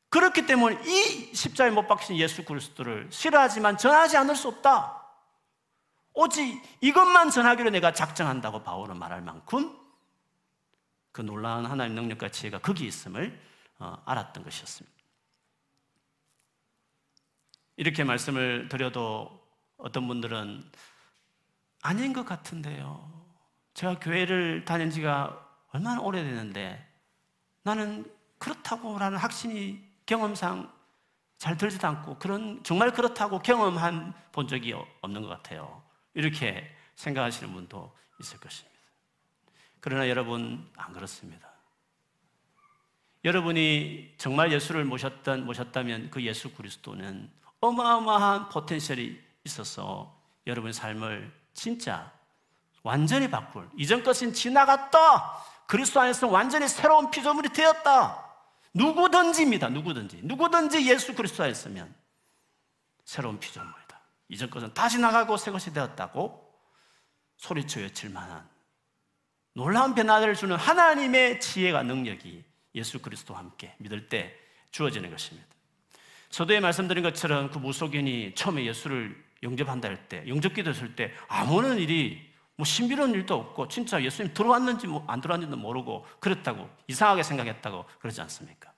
[0.10, 5.04] 그렇기 때문에 이 십자에 못 박힌 예수 그리스도를 싫어하지만 전하지 않을 수 없다.
[6.14, 9.78] 오직 이것만 전하기로 내가 작정한다고 바울은 말할 만큼
[11.18, 13.42] 그 놀라운 하나님 능력과 지혜가 거기 있음을
[13.80, 14.96] 어, 알았던 것이었습니다.
[17.76, 19.44] 이렇게 말씀을 드려도
[19.78, 20.64] 어떤 분들은
[21.82, 23.12] 아닌 것 같은데요.
[23.74, 26.88] 제가 교회를 다닌 지가 얼마나 오래됐는데
[27.64, 28.06] 나는
[28.38, 30.72] 그렇다고라는 확신이 경험상
[31.40, 35.82] 잘 들지도 않고 그런 정말 그렇다고 경험한 본 적이 없는 것 같아요.
[36.14, 38.77] 이렇게 생각하시는 분도 있을 것입니다.
[39.88, 41.48] 그러나 여러분 안 그렇습니다.
[43.24, 52.12] 여러분이 정말 예수를 모셨던 모셨다면 그 예수 그리스도는 어마어마한 포텐셜이 있어서 여러분의 삶을 진짜
[52.84, 55.42] 완전히 바꿀 이전 것은 지나갔다.
[55.68, 58.26] 그리스도 안에서 완전히 새로운 피조물이 되었다.
[58.74, 59.70] 누구든지입니다.
[59.70, 60.20] 누구든지.
[60.24, 61.96] 누구든지 예수 그리스도 안에 있으면
[63.06, 64.02] 새로운 피조물이다.
[64.28, 66.54] 이전 것은 다시 나가고 새 것이 되었다고
[67.38, 68.57] 소리쳐 외칠 만한
[69.58, 72.44] 놀라운 변화를 주는 하나님의 지혜가 능력이
[72.76, 74.38] 예수 그리스도와 함께 믿을 때
[74.70, 75.48] 주어지는 것입니다.
[76.30, 81.80] 서도에 말씀드린 것처럼 그 무속인이 처음에 예수를 영접한다 할 때, 영접 기도 했을 때 아무런
[81.80, 88.22] 일이 뭐 신비로운 일도 없고 진짜 예수님 들어왔는지 뭐안 들어왔는지도 모르고 그랬다고 이상하게 생각했다고 그러지
[88.22, 88.72] 않습니까?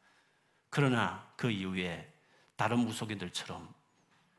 [0.70, 2.10] 그러나 그 이후에
[2.56, 3.68] 다른 무속인들처럼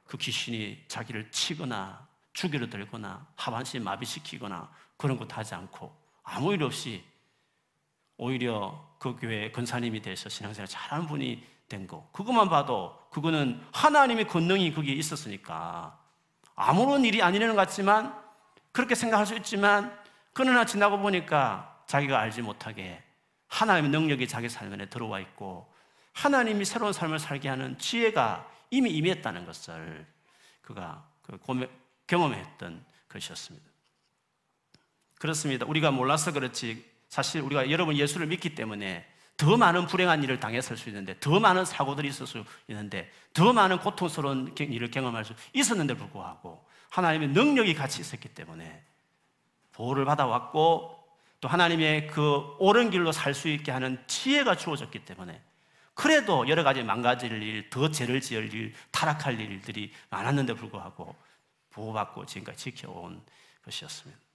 [0.06, 5.99] 그 귀신이 자기를 치거나 죽이려 들거나 하반신 마비시키거나 그런 것도 하지 않고
[6.32, 7.02] 아무 일 없이
[8.16, 12.08] 오히려 그 교회 근사님이 돼서 신앙생활 잘하는 분이 된 거.
[12.12, 15.98] 그것만 봐도 그거는 하나님의 권능이 거기에 있었으니까
[16.54, 18.14] 아무런 일이 아니라는 것 같지만
[18.72, 19.98] 그렇게 생각할 수 있지만
[20.32, 23.02] 그러나 지나고 보니까 자기가 알지 못하게
[23.48, 25.72] 하나님의 능력이 자기 삶 안에 들어와 있고
[26.12, 30.06] 하나님이 새로운 삶을 살게 하는 지혜가 이미 임했다는 것을
[30.62, 31.38] 그가 그
[32.06, 33.69] 경험했던 것이었습니다.
[35.20, 35.66] 그렇습니다.
[35.66, 39.06] 우리가 몰라서 그렇지 사실 우리가 여러분 예수를 믿기 때문에
[39.36, 43.80] 더 많은 불행한 일을 당했을 수 있는데 더 많은 사고들이 있을 수 있는데 더 많은
[43.80, 48.82] 고통스러운 일을 경험할 수 있었는데 불구하고 하나님의 능력이 같이 있었기 때문에
[49.72, 50.98] 보호를 받아왔고
[51.42, 55.42] 또 하나님의 그 옳은 길로 살 수 있게 하는 지혜가 주어졌기 때문에
[55.92, 61.14] 그래도 여러 가지 망가질 일, 더 죄를 지을 일, 타락할 일들이 많았는데 불구하고
[61.70, 63.20] 보호받고 지금까지 지켜온
[63.66, 64.29] 것이었습니다.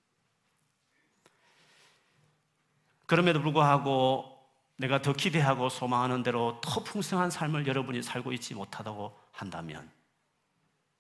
[3.06, 4.32] 그럼에도 불구하고
[4.78, 9.90] 내가 더 기대하고 소망하는 대로 더 풍성한 삶을 여러분이 살고 있지 못하다고 한다면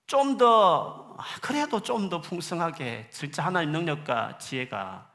[0.07, 5.11] 좀 더, 아, 그래도 좀 더 풍성하게 진짜 하나님 능력과 지혜가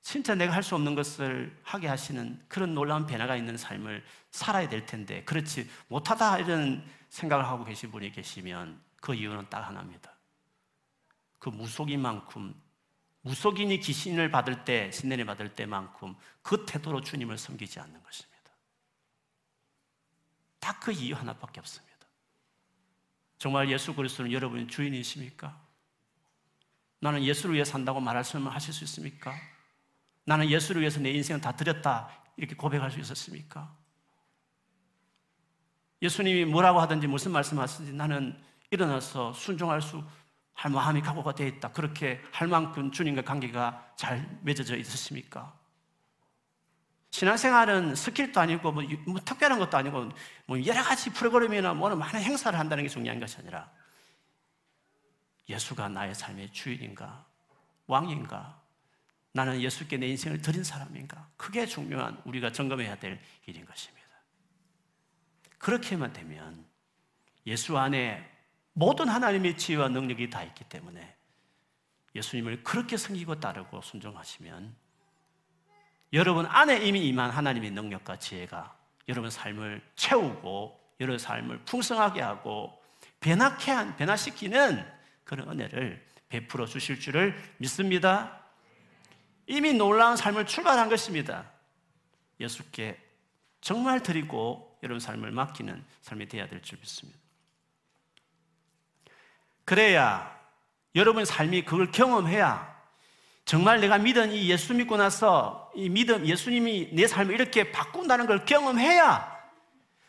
[0.00, 4.86] 진짜 내가 할 수 없는 것을 하게 하시는 그런 놀라운 변화가 있는 삶을 살아야 될
[4.86, 10.12] 텐데 그렇지 못하다 이런 생각을 하고 계신 분이 계시면 그 이유는 딱 하나입니다.
[11.38, 12.54] 그 무속인 만큼
[13.26, 18.36] 무속인이 귀신을 받을 때, 신내를 받을 때만큼 그 태도로 주님을 섬기지 않는 것입니다.
[20.60, 22.06] 딱 그 이유 하나밖에 없습니다.
[23.38, 25.60] 정말 예수 그리스도는 여러분의 주인이십니까?
[27.00, 29.34] 나는 예수를 위해 산다고 말할 수 하실 수 있습니까?
[30.24, 33.76] 나는 예수를 위해서 내 인생을 다 드렸다 이렇게 고백할 수 있었습니까?
[36.00, 40.04] 예수님이 뭐라고 하든지 무슨 말씀하시든지 나는 일어나서 순종할 수
[40.56, 41.70] 할 마음이 각오가 되어 있다.
[41.70, 45.54] 그렇게 할 만큼 주님과 관계가 잘 맺어져 있으십니까?
[47.10, 50.08] 신앙생활은 스킬도 아니고 뭐, 뭐, 특별한 것도 아니고
[50.46, 53.70] 뭐 여러 가지 프로그램이나 뭐는 많은 행사를 한다는 게 중요한 것이 아니라
[55.48, 57.24] 예수가 나의 삶의 주인인가
[57.86, 58.60] 왕인가
[59.32, 64.06] 나는 예수께 내 인생을 드린 사람인가 그게 중요한 우리가 점검해야 될 일인 것입니다.
[65.58, 66.66] 그렇게만 되면
[67.46, 68.35] 예수 안에
[68.78, 71.16] 모든 하나님의 지혜와 능력이 다 있기 때문에
[72.14, 74.76] 예수님을 그렇게 섬기고 따르고 순종하시면
[76.12, 78.76] 여러분 안에 이미 임한 하나님의 능력과 지혜가
[79.08, 82.78] 여러분 삶을 채우고 여러분 삶을 풍성하게 하고
[83.20, 84.86] 변화케 한, 변화시키는
[85.24, 88.44] 그런 은혜를 베풀어 주실 줄을 믿습니다.
[89.46, 91.50] 이미 놀라운 삶을 출발한 것입니다.
[92.40, 93.02] 예수께
[93.62, 97.25] 정말 드리고 여러분 삶을 맡기는 삶이 되어야 될 줄 믿습니다.
[99.66, 100.34] 그래야
[100.94, 102.74] 여러분의 삶이 그걸 경험해야
[103.44, 108.44] 정말 내가 믿은 이 예수 믿고 나서 이 믿음, 예수님이 내 삶을 이렇게 바꾼다는 걸
[108.46, 109.36] 경험해야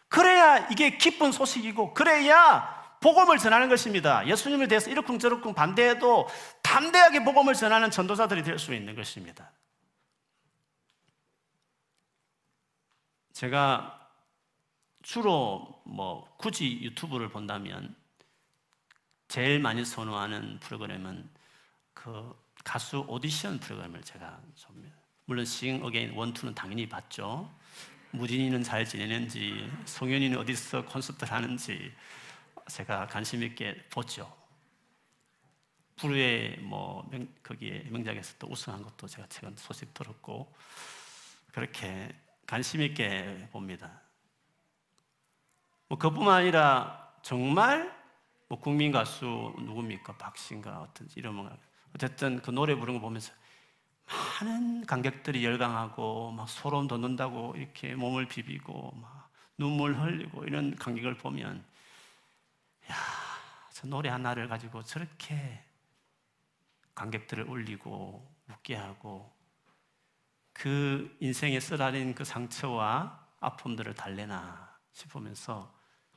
[0.08, 4.26] 그래야 이게 기쁜 소식이고 그래야 복음을 전하는 것입니다.
[4.26, 6.28] 예수님에 대해서 이러쿵저러쿵 반대해도
[6.64, 9.52] 담대하게 복음을 전하는 전도사들이 될 수 있는 것입니다.
[13.34, 14.10] 제가
[15.04, 17.96] 주로 뭐 굳이 유튜브를 본다면
[19.28, 21.30] 제일 많이 선호하는 프로그램은
[21.94, 24.92] 그 가수 오디션 프로그램을 제가 좀
[25.26, 27.54] 물론 싱어게인 one two는 당연히 봤죠.
[28.12, 31.94] 무진이는 잘 지내는지 송현이는 어디서 콘서트를 하는지
[32.70, 34.34] 제가 관심 있게 보죠.
[35.98, 40.56] 불후의 뭐 명, 거기에 명작에서 또 우승한 것도 제가 최근 소식 들었고
[41.52, 44.02] 그렇게 관심 있게 봅니다.
[45.90, 47.97] 뭐 그뿐만 아니라 정말
[48.48, 50.18] 뭐 국민 가수 누굽니까?
[50.18, 51.50] 박신가 어떤 이름은
[51.96, 53.34] 어쨌든 그 노래 부르는 거 보면서
[54.06, 61.64] 많은 관객들이 열광하고 막 소름 돋는다고 이렇게 몸을 비비고 막 눈물 흘리고 이런 관객을 보면
[62.90, 62.96] 야,
[63.74, 65.64] 저 노래 하나를 가지고 저렇게
[66.96, 69.32] 관객들을 울리고 웃게 하고
[70.54, 75.72] 그 인생에 쓰라린 그 상처와 아픔들을 달래나 싶으면서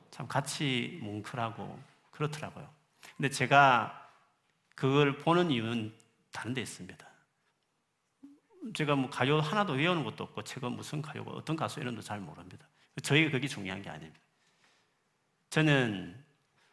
[0.09, 2.69] 참 같이 뭉클하고 그렇더라고요.
[3.17, 4.09] 근데 제가
[4.75, 5.93] 그걸 보는 이유는
[6.31, 7.07] 다른 데 있습니다.
[8.75, 12.67] 제가 뭐 가요 하나도 외우는 것도 없고 제가 무슨 가요가 어떤 가수 이런도 잘 모릅니다.
[13.01, 14.19] 저에게 그게 중요한 게 아닙니다.
[15.49, 16.23] 저는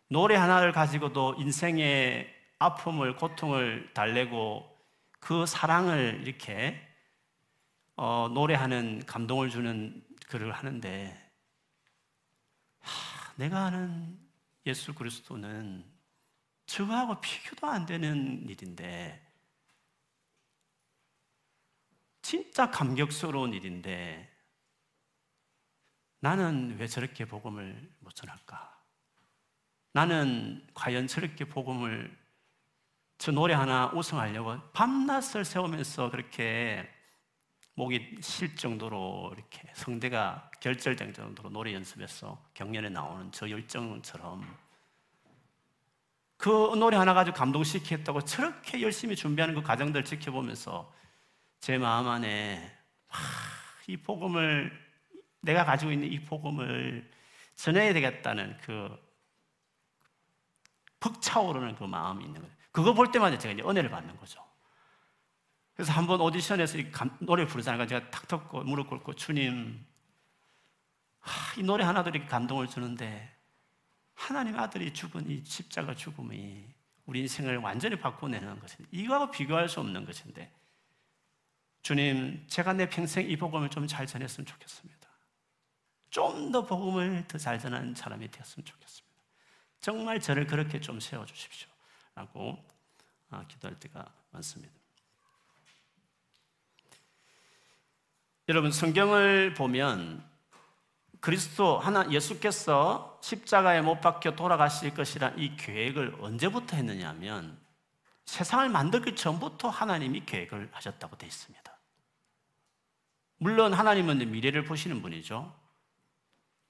[0.08, 4.76] 노래 하나를 가지고도 인생의 아픔을 고통을 달래고
[5.20, 6.80] 그 사랑을 이렇게
[7.96, 11.32] 어, 노래하는 감동을 주는 글을 하는데
[12.80, 14.27] 하, 내가 아는
[14.68, 15.82] 예수 그리스도는
[16.66, 19.26] 저하고 비교도 안 되는 일인데
[22.20, 24.30] 진짜 감격스러운 일인데
[26.20, 28.78] 나는 왜 저렇게 복음을 못 전할까?
[29.92, 32.14] 나는 과연 저렇게 복음을
[33.16, 36.86] 저 노래 하나 우승하려고 밤낮을 세우면서 그렇게
[37.78, 44.44] 목이 쉴 정도로 이렇게 성대가 결절된 정도로 노래 연습해서 경연에 나오는 저 열정처럼
[46.36, 50.92] 그 노래 하나 가지고 감동시켰다고 저렇게 열심히 준비하는 그 과정들 지켜보면서
[51.60, 52.68] 제 마음 안에
[53.06, 53.22] 하,
[53.86, 54.72] 이 복음을
[55.40, 57.08] 내가 가지고 있는 이 복음을
[57.54, 58.90] 전해야 되겠다는 그
[60.98, 62.56] 벅차오르는 그 마음이 있는 거예요.
[62.72, 64.47] 그거 볼 때마다 제가 이제 은혜를 받는 거죠.
[65.78, 66.76] 그래서 한 번 오디션에서
[67.20, 67.86] 노래 부르잖아요.
[67.86, 69.86] 제가 탁 덮고 무릎 꿇고 주님,
[71.56, 73.32] 이 노래 하나도 이렇게 감동을 주는데
[74.14, 76.64] 하나님 아들이 죽은 이 십자가 죽음이
[77.06, 80.52] 우리 인생을 완전히 바꿔내는 것인데 이거하고 비교할 수 없는 것인데
[81.82, 85.08] 주님, 제가 내 평생 이 복음을 좀 잘 전했으면 좋겠습니다.
[86.10, 89.16] 좀 더 복음을 더 잘 전하는 사람이 되었으면 좋겠습니다.
[89.80, 91.68] 정말 저를 그렇게 좀 세워주십시오.
[92.16, 92.58] 라고
[93.30, 94.77] 아, 기도할 때가 많습니다.
[98.48, 100.24] 여러분, 성경을 보면
[101.20, 107.58] 그리스도 하나 예수께서 십자가에 못 박혀 돌아가실 것이란 이 계획을 언제부터 했느냐면
[108.24, 111.78] 세상을 만들기 전부터 하나님이 계획을 하셨다고 되어 있습니다.
[113.36, 115.54] 물론 하나님은 미래를 보시는 분이죠.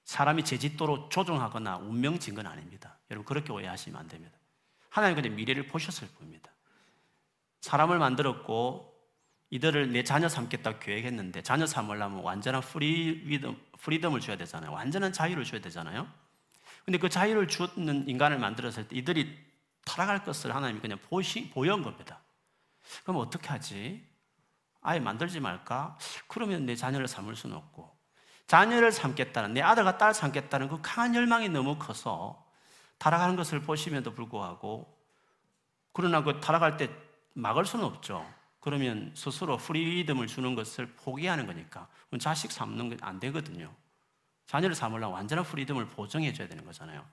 [0.03, 2.97] 사람이 제 짓도로 조종하거나 운명 진건 아닙니다.
[3.09, 4.37] 여러분 그렇게 오해하시면 안 됩니다.
[4.89, 6.51] 하나님 근데 미래를 보셨을 뿐입니다.
[7.61, 8.88] 사람을 만들었고
[9.51, 14.71] 이들을 내 자녀 삼겠다 계획했는데 자녀 삼으려면 완전한 freedom, freedom을 줘야 되잖아요.
[14.71, 16.07] 완전한 자유를 줘야 되잖아요.
[16.85, 19.37] 근데 그 자유를 주는 인간을 만들었을 때 이들이
[19.85, 22.19] 타락할 것을 하나님이 그냥 보시, 보여온 겁니다.
[23.03, 24.07] 그럼 어떻게 하지?
[24.81, 25.97] 아예 만들지 말까?
[26.27, 27.97] 그러면 내 자녀를 삼을 수는 없고
[28.47, 32.45] 자녀를 삼겠다는 내 아들과 딸 삼겠다는 그 강한 열망이 너무 커서
[32.97, 34.97] 타락하는 것을 보심에도 불구하고
[35.91, 36.89] 그러나 그 타락할 때
[37.33, 38.25] 막을 수는 없죠.
[38.59, 41.87] 그러면 스스로 freedom을 주는 것을 포기하는 거니까
[42.19, 43.73] 자식 삼는 게 안 되거든요.
[44.47, 47.05] 자녀를 삼으려면 완전한 freedom을 보장해 줘야 되는 거잖아요.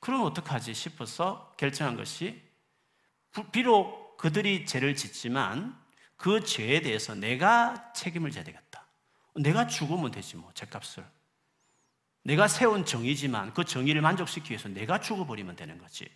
[0.00, 2.42] 그럼 어떡하지 싶어서 결정한 것이
[3.52, 5.78] 비록 그들이 죄를 짓지만
[6.16, 8.86] 그 죄에 대해서 내가 책임을 져야 되겠다.
[9.34, 11.04] 내가 죽으면 되지 뭐, 죄값을.
[12.24, 16.08] 내가 세운 정의지만 그 정의를 만족시키기 위해서 내가 죽어버리면 되는 거지.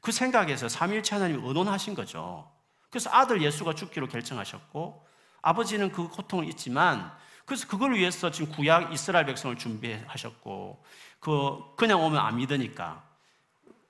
[0.00, 2.50] 그 생각에서 삼일체 하나님이 의논하신 거죠.
[2.90, 5.06] 그래서 아들 예수가 죽기로 결정하셨고
[5.42, 10.84] 아버지는 그 고통을 잊지만 그래서 그걸 위해서 지금 구약 이스라엘 백성을 준비하셨고
[11.20, 13.08] 그 그냥 오면 안 믿으니까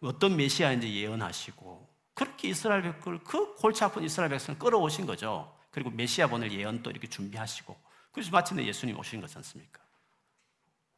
[0.02, 5.54] 어떤 메시아인지 예언하시고 그렇게 이스라엘 백성을 그 골치 아픈 이스라엘 백성을 끌어오신 거죠.
[5.70, 7.76] 그리고 메시아 보낼 예언 도 이렇게 준비하시고
[8.12, 9.80] 그래서 마침내 예수님 오신 거지 않습니까?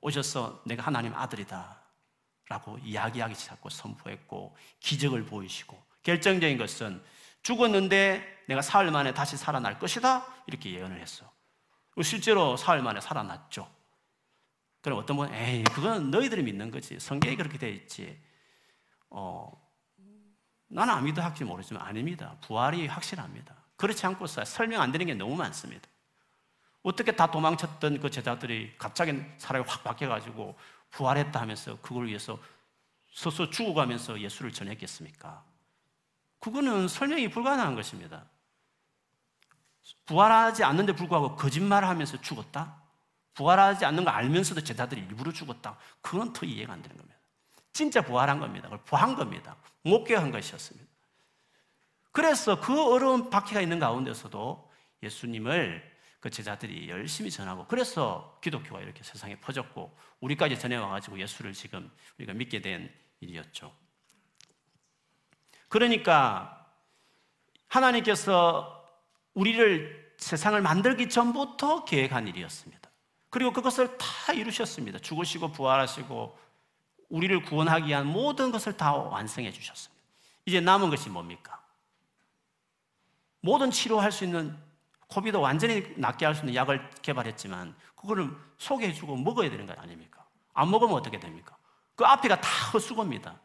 [0.01, 1.81] 오셔서 내가 하나님 아들이다
[2.49, 7.03] 라고 이야기하기 시작하고 선포했고 기적을 보이시고 결정적인 것은
[7.43, 10.27] 죽었는데 내가 사흘 만에 다시 살아날 것이다.
[10.47, 11.31] 이렇게 예언을 했어.
[12.03, 13.69] 실제로 사흘 만에 살아났죠.
[14.81, 16.99] 그럼 어떤 분은 에이 그건 너희들이 믿는 거지.
[16.99, 18.21] 성경이 그렇게 되어 있지.
[19.11, 19.53] 어,
[20.69, 22.37] 나는 안 믿어 할지 모르지만 아닙니다.
[22.43, 23.55] 부활이 확실합니다.
[23.77, 25.89] 그렇지 않고서 설명 안 되는 게 너무 많습니다.
[26.83, 30.57] 어떻게 다 도망쳤던 그 제자들이 갑자기 사람이 확 바뀌어가지고
[30.91, 32.39] 부활했다 하면서 그걸 위해서
[33.13, 35.45] 스스로 죽어가면서 예수를 전했겠습니까?
[36.43, 38.25] 그거는 설명이 불가능한 것입니다.
[40.07, 42.83] 부활하지 않는데 불구하고 거짓말을 하면서 죽었다?
[43.35, 45.79] 부활하지 않는 거 알면서도 제자들이 일부러 죽었다?
[46.01, 47.17] 그건 더 이해가 안 되는 겁니다.
[47.73, 48.65] 진짜 부활한 겁니다.
[48.69, 49.57] 그걸 부한 겁니다.
[49.85, 50.91] 목격한 것이었습니다.
[52.11, 54.69] 그래서 그 어려운 박해가 있는 가운데서도
[55.05, 62.33] 예수님을 그 제자들이 열심히 전하고 그래서 기독교가 이렇게 세상에 퍼졌고 우리까지 전해와가지고 예수를 지금 우리가
[62.35, 63.82] 믿게 된 일이었죠.
[65.73, 66.67] 그러니까
[67.67, 68.87] 하나님께서
[69.33, 72.91] 우리를 세상을 만들기 전부터 계획한 일이었습니다.
[73.31, 74.99] 그리고 그것을 다 이루셨습니다.
[74.99, 76.39] 죽으시고 부활하시고
[77.09, 80.05] 우리를 구원하기 위한 모든 것을 다 완성해 주셨습니다.
[80.45, 81.65] 이제 남은 것이 뭡니까?
[83.41, 84.55] 모든 치료할 수 있는
[85.07, 90.23] 코비드 완전히 낫게 할 수 있는 약을 개발했지만 그거를 소개해 주고 먹어야 되는 거 아닙니까?
[90.53, 91.57] 안 먹으면 어떻게 됩니까?
[91.95, 93.41] 그 앞에가 다 헛수고입니다.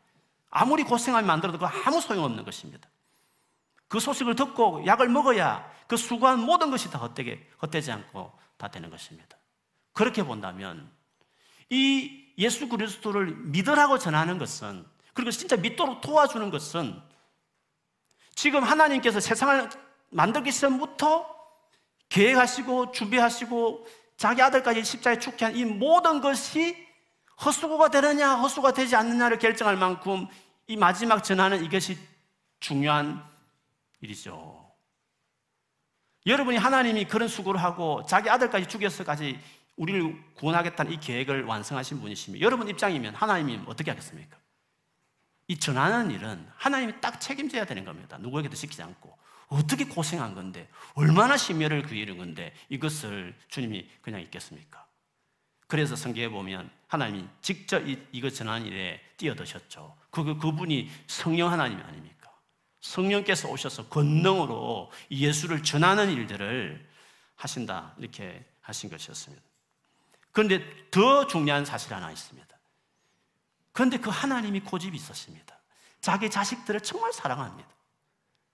[0.50, 2.90] 아무리 고생하면 만들어도 그 아무 소용없는 것입니다.
[3.88, 8.90] 그 소식을 듣고 약을 먹어야 그 수고한 모든 것이 다 헛되게, 헛되지 않고 다 되는
[8.90, 9.38] 것입니다.
[9.94, 10.92] 그렇게 본다면
[11.70, 17.02] 이 예수 그리스도를 믿으라고 전하는 것은 그리고 진짜 믿도록 도와주는 것은
[18.36, 19.70] 지금 하나님께서 세상을
[20.10, 21.36] 만들기 전부터
[22.10, 26.87] 계획하시고 준비하시고 자기 아들까지 십자에 죽게 한 이 모든 것이
[27.44, 30.28] 헛수고가 되느냐 헛수고가 되지 않느냐를 결정할 만큼
[30.68, 31.98] 이 마지막 전하는 이것이
[32.60, 33.24] 중요한
[34.02, 34.68] 일이죠.
[36.26, 39.40] 여러분이 하나님이 그런 수고를 하고 자기 아들까지 죽여서까지
[39.78, 44.38] 우리를 구원하겠다는 이 계획을 완성하신 분이시면 여러분 입장이면 하나님이 어떻게 하겠습니까?
[45.48, 48.18] 이 전하는 일은 하나님이 딱 책임져야 되는 겁니다.
[48.18, 49.18] 누구에게도 시키지 않고.
[49.48, 54.86] 어떻게 고생한 건데, 얼마나 심혈을 기울인 건데, 이것을 주님이 그냥 있겠습니까?
[55.68, 59.96] 그래서 성경에 보면 하나님이 직접 이, 이거 전하는 일에 뛰어드셨죠.
[60.10, 62.32] 그, 그분이 성령 하나님 아닙니까?
[62.80, 66.88] 성령께서 오셔서 권능으로 예수를 전하는 일들을
[67.36, 67.94] 하신다.
[67.98, 69.44] 이렇게 하신 것이었습니다.
[70.32, 72.48] 그런데 더 중요한 사실 하나 있습니다.
[73.74, 75.58] 그런데 그 하나님이 고집이 있었습니다.
[76.00, 77.70] 자기 자식들을 정말 사랑합니다.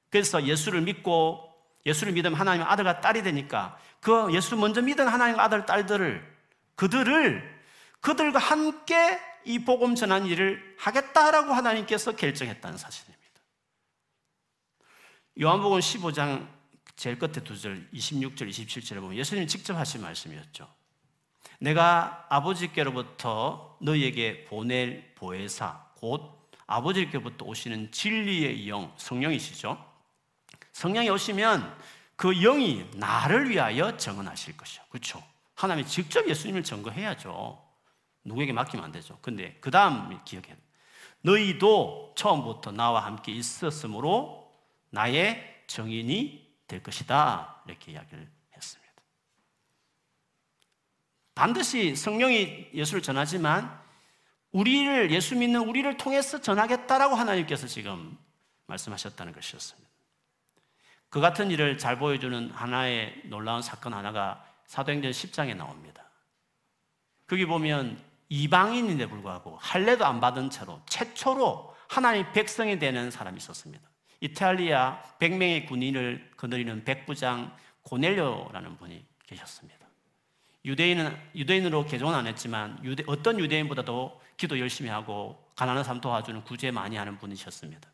[0.10, 1.50] 그래서 예수를 믿고
[1.86, 6.33] 예수를 믿으면 하나님의 아들과 딸이 되니까 그 예수 먼저 믿은 하나님의 아들, 딸들을
[6.76, 7.64] 그들을
[8.02, 13.24] 그들과 함께 이 복음 전한 일을 하겠다라고 하나님께서 결정했다는 사실입니다.
[15.42, 16.48] 요한복음 15장
[16.96, 20.68] 제일 끝에 두 절, 26절, 27절에 보면 예수님이 직접 하신 말씀이었죠.
[21.60, 29.94] 내가 아버지께로부터 너희에게 보낼 보혜사, 곧 아버지께로부터 오시는 진리의 영, 성령이시죠.
[30.72, 31.78] 성령이 오시면
[32.16, 34.84] 그 영이 나를 위하여 증언하실 것이요.
[34.90, 35.24] 그렇죠?
[35.56, 37.62] 하나님이 직접 예수님을 증거해야죠.
[38.26, 39.18] 누구에게 맡기면 안 되죠.
[39.22, 40.56] 근데 그 다음 기억해.
[41.22, 44.52] 너희도 처음부터 나와 함께 있었으므로
[44.90, 47.64] 나의 정인이 될 것이다.
[47.68, 48.94] 이렇게 이야기를 했습니다.
[51.36, 53.82] 반드시 성령이 예수를 전하지만
[54.52, 58.18] 우리를 예수 믿는 우리를 통해서 전하겠다라고 하나님께서 지금
[58.68, 59.90] 말씀하셨다는 것이었습니다.
[61.10, 66.10] 그 같은 일을 잘 보여주는 하나의 놀라운 사건 하나가 사도행전 10장에 나옵니다.
[67.28, 73.88] 거기 보면 이방인인데 불구하고 할례도 안 받은 채로 최초로 하나님 백성이 되는 사람이 있었습니다.
[74.22, 79.84] 이탈리아 100명의 군인을 거느리는 백부장 고넬료라는 분이 계셨습니다.
[80.66, 86.72] 유대인은 유대인으로 개종은 안 했지만 유대, 어떤 유대인보다도 기도 열심히 하고 가난한 사람 도와주는 구제
[86.72, 87.90] 많이 하는 분이셨습니다.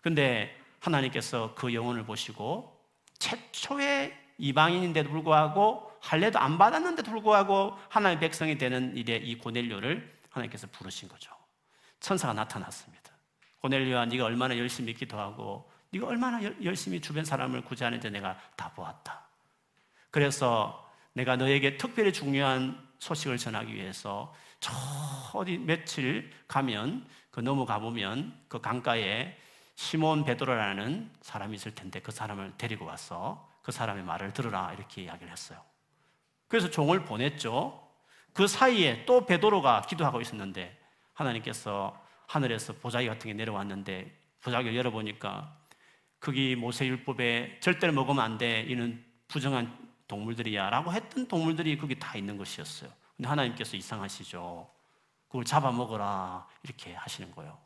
[0.00, 2.80] 근데 하나님께서 그 영혼을 보시고
[3.18, 11.08] 최초의 이방인인데도 불구하고 할례도 안 받았는데도 불구하고 하나님의 백성이 되는 일에 이 고넬료를 하나님께서 부르신
[11.08, 11.32] 거죠.
[12.00, 13.12] 천사가 나타났습니다.
[13.60, 19.28] 고넬료야 네가 얼마나 열심히 기도하고 네가 얼마나 열심히 주변 사람을 구제하는지 내가 다 보았다.
[20.10, 24.72] 그래서 내가 너에게 특별히 중요한 소식을 전하기 위해서 저
[25.34, 29.36] 어디 며칠 가면 그 넘어가 보면 그 강가에
[29.76, 35.30] 시몬 베드로라는 사람이 있을 텐데 그 사람을 데리고 와서 그 사람의 말을 들으라 이렇게 이야기를
[35.32, 35.60] 했어요.
[36.48, 37.80] 그래서 종을 보냈죠.
[38.32, 40.78] 그 사이에 또 베드로가 기도하고 있었는데
[41.14, 45.56] 하나님께서 하늘에서 보자기 같은 게 내려왔는데 보자기를 열어보니까
[46.20, 48.62] 거기 모세율법에 절대로 먹으면 안 돼.
[48.68, 49.76] 이는 부정한
[50.08, 50.70] 동물들이야.
[50.70, 52.90] 라고 했던 동물들이 거기 다 있는 것이었어요.
[53.16, 54.70] 근데 하나님께서 이상하시죠.
[55.28, 56.46] 그걸 잡아먹어라.
[56.62, 57.58] 이렇게 하시는 거예요.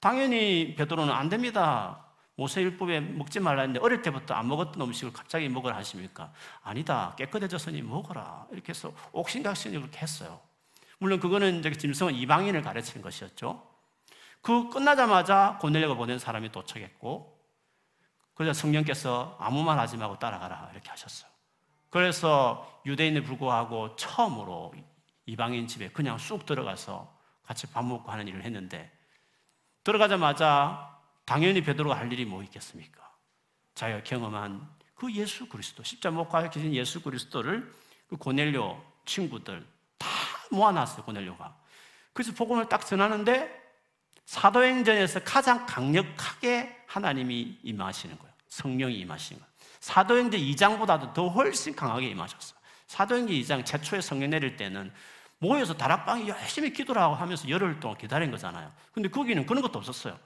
[0.00, 2.04] 당연히 베드로는 안 됩니다.
[2.36, 6.32] 모세율법에 먹지 말라 했는데 어릴 때부터 안 먹었던 음식을 갑자기 먹으라 하십니까?
[6.62, 7.14] 아니다.
[7.16, 8.46] 깨끗해졌으니 먹어라.
[8.52, 10.40] 이렇게 해서 옥신각신이 그렇게 했어요.
[10.98, 13.62] 물론 그거는 이제 짐승은 이방인을 가르치는 것이었죠.
[14.40, 17.34] 그 끝나자마자 고넬료가 보낸 사람이 도착했고
[18.34, 21.30] 그래서 성령께서 아무 말 하지 말고 따라가라 이렇게 하셨어요.
[21.88, 24.74] 그래서 유대인에 불구하고 처음으로
[25.26, 28.90] 이방인 집에 그냥 쑥 들어가서 같이 밥 먹고 하는 일을 했는데
[29.84, 30.93] 들어가자마자
[31.24, 33.02] 당연히 베드로가 할 일이 뭐 있겠습니까?
[33.74, 37.72] 자기가 경험한 그 예수 그리스도 십자목가에 계신 예수 그리스도를
[38.08, 39.66] 그 고넬료 친구들
[39.98, 40.08] 다
[40.50, 41.56] 모아놨어요 고넬료가.
[42.12, 43.62] 그래서 복음을 딱 전하는데
[44.26, 48.34] 사도행전에서 가장 강력하게 하나님이 임하시는 거예요.
[48.48, 49.54] 성령이 임하시는 거예요.
[49.80, 52.58] 사도행전 2장보다도 더 훨씬 강하게 임하셨어요.
[52.86, 54.92] 사도행전 2장 최초에 성령 내릴 때는
[55.38, 58.72] 모여서 다락방에 열심히 기도를 하고 하면서 열흘 동안 기다린 거잖아요.
[58.92, 60.18] 근데 거기는 그런 것도 없었어요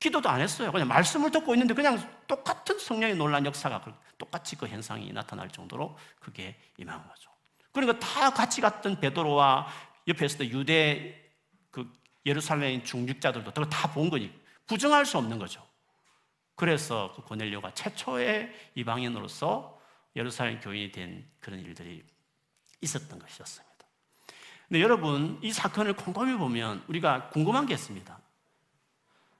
[0.00, 0.70] 기도도 안 했어요.
[0.70, 3.82] 그냥 말씀을 듣고 있는데 그냥 똑같은 성령의 놀란 역사가
[4.16, 7.30] 똑같이 그 현상이 나타날 정도로 그게 임한 거죠.
[7.72, 9.66] 그러니까 다 같이 갔던 베드로와
[10.06, 11.30] 옆에 있었던 유대
[11.70, 11.92] 그
[12.26, 14.32] 예루살렘 중직자들도 다 본 거니
[14.66, 15.66] 부정할 수 없는 거죠.
[16.54, 19.80] 그래서 그 고넬료가 최초의 이방인으로서
[20.16, 22.04] 예루살렘 교인이 된 그런 일들이
[22.80, 23.68] 있었던 것이었습니다.
[24.68, 28.18] 근데 여러분 이 사건을 곰곰이 보면 우리가 궁금한 게 있습니다.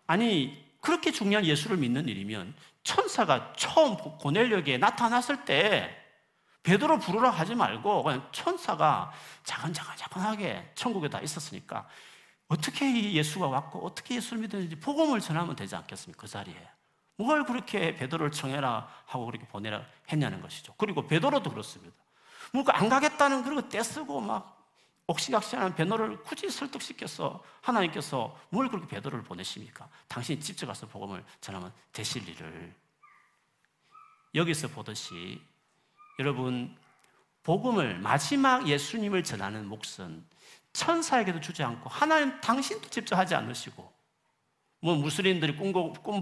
[0.08, 5.94] 아니 그렇게 중요한 예수를 믿는 일이면 천사가 처음 고넬료에게 나타났을 때
[6.62, 9.12] 베드로 부르라 하지 말고 그냥 천사가
[9.44, 11.86] 자근자근자근하게 천국에 다 있었으니까
[12.48, 16.22] 어떻게 예수가 왔고 어떻게 예수를 믿었는지 복음을 전하면 되지 않겠습니까?
[16.22, 16.56] 그 자리에.
[17.16, 20.72] 뭘 그렇게 베드로를 청해라 하고 그렇게 보내라 했냐는 것이죠.
[20.78, 21.94] 그리고 베드로도 그렇습니다.
[22.52, 24.57] 뭔가 안 가겠다는 그런 거 떼쓰고 막
[25.08, 29.88] 옥시각시하는 베드로를 굳이 설득시켜서 하나님께서 뭘 그렇게 베드로를 보내십니까?
[30.06, 32.74] 당신이 직접 가서 복음을 전하면 되실 일을
[34.34, 35.40] 여기서 보듯이
[36.18, 36.76] 여러분
[37.42, 40.24] 복음을 마지막 예수님을 전하는 몫은
[40.74, 43.90] 천사에게도 주지 않고 하나님 당신도 직접 하지 않으시고
[44.80, 45.72] 뭐 무슬림들이 꿈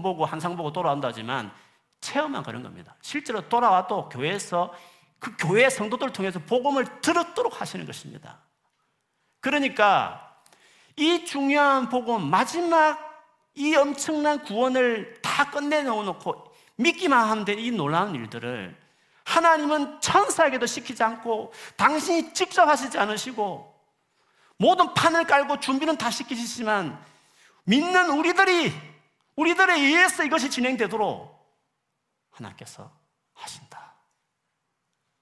[0.01, 1.51] 보고 한상 보고 돌아온다지만
[1.99, 2.95] 체험만 그런 겁니다.
[3.01, 4.73] 실제로 돌아와도 교회에서
[5.19, 8.46] 그 교회 성도들을 통해서 복음을 들었도록 하시는 것입니다.
[9.39, 10.41] 그러니까
[10.95, 13.07] 이 중요한 복음, 마지막
[13.55, 18.77] 이 엄청난 구원을 다 끝내놓고 놓고 믿기만 하면 될이 놀라운 일들을
[19.23, 23.75] 하나님은 천사에게도 시키지 않고 당신이 직접 하시지 않으시고
[24.57, 27.03] 모든 판을 깔고 준비는 다 시키시지만
[27.65, 28.71] 믿는 우리들이
[29.35, 31.37] 우리들에 의해서 이것이 진행되도록
[32.31, 32.91] 하나님께서
[33.33, 33.93] 하신다.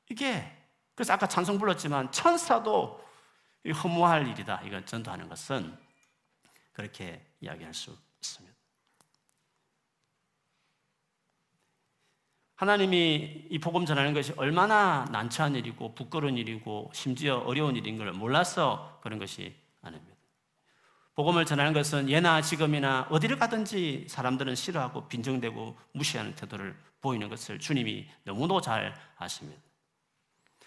[0.10, 0.52] 이게
[0.94, 3.05] 그래서 아까 찬송 불렀지만 천사도
[3.72, 4.62] 허무할 일이다.
[4.66, 5.78] 이걸 전도하는 것은
[6.74, 8.56] 그렇게 이야기할 수 있습니다.
[12.56, 19.00] 하나님이 이 복음 전하는 것이 얼마나 난처한 일이고 부끄러운 일이고 심지어 어려운 일인 걸 몰라서
[19.02, 20.16] 그런 것이 아닙니다.
[21.16, 28.08] 복음을 전하는 것은 예나 지금이나 어디를 가든지 사람들은 싫어하고 빈정대고 무시하는 태도를 보이는 것을 주님이
[28.24, 29.62] 너무도 잘 아십니다.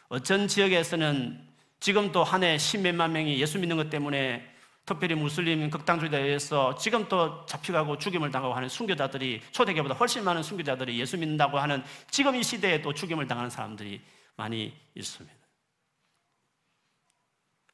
[0.08, 1.47] 어떤 지역에서는
[1.80, 4.54] 지금도 한 해 십몇만 명이 예수 믿는 것 때문에
[4.84, 10.98] 특별히 무슬림 극단주의자에 의해서 지금 또 잡혀가고 죽임을 당하고 하는 순교자들이 초대교보다 훨씬 많은 순교자들이
[10.98, 14.00] 예수 믿는다고 하는 지금 이 시대에 또 죽임을 당하는 사람들이
[14.36, 15.36] 많이 있습니다.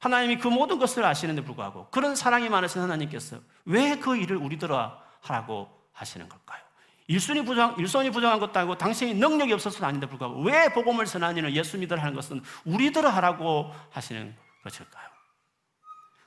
[0.00, 5.70] 하나님이 그 모든 것을 아시는데 불구하고 그런 사랑이 많으신 하나님께서 왜 그 일을 우리들아 하라고
[5.92, 6.63] 하시는 걸까요?
[7.06, 11.76] 일손이 부정, 일손이 부정한 것도 아니고 당신이 능력이 없어서 아닌데 불구하고 왜 복음을 전하니는 예수
[11.78, 15.08] 믿으라 하는 것은 우리들아 하라고 하시는 것일까요?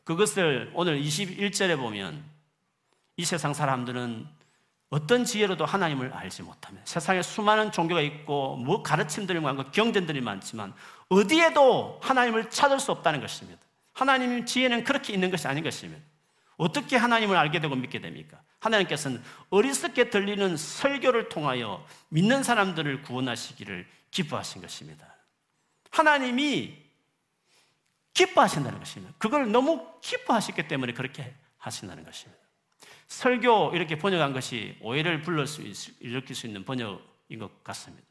[0.04, 2.24] 그것을 오늘 21절에 보면
[3.18, 4.28] 이 세상 사람들은
[4.90, 10.74] 어떤 지혜로도 하나님을 알지 못하면 세상에 수많은 종교가 있고 뭐 가르침들이 많고 경전들이 많지만
[11.10, 13.60] 어디에도 하나님을 찾을 수 없다는 것입니다.
[13.94, 16.02] 하나님 지혜는 그렇게 있는 것이 아닌 것입니다.
[16.58, 18.42] 어떻게 하나님을 알게 되고 믿게 됩니까?
[18.60, 25.08] 하나님께서는 어리석게 들리는 설교를 통하여 믿는 사람들을 구원하시기를 기뻐하신 것입니다.
[25.92, 26.76] 하나님이
[28.14, 29.14] 기뻐하신다는 것입니다.
[29.20, 32.42] 그걸 너무 기뻐하셨기 때문에 그렇게 하신다는 것입니다.
[33.08, 35.62] 설교 이렇게 번역한 것이 오해를 불러 수
[36.00, 38.06] 일으킬 수 있는 번역인 것 같습니다.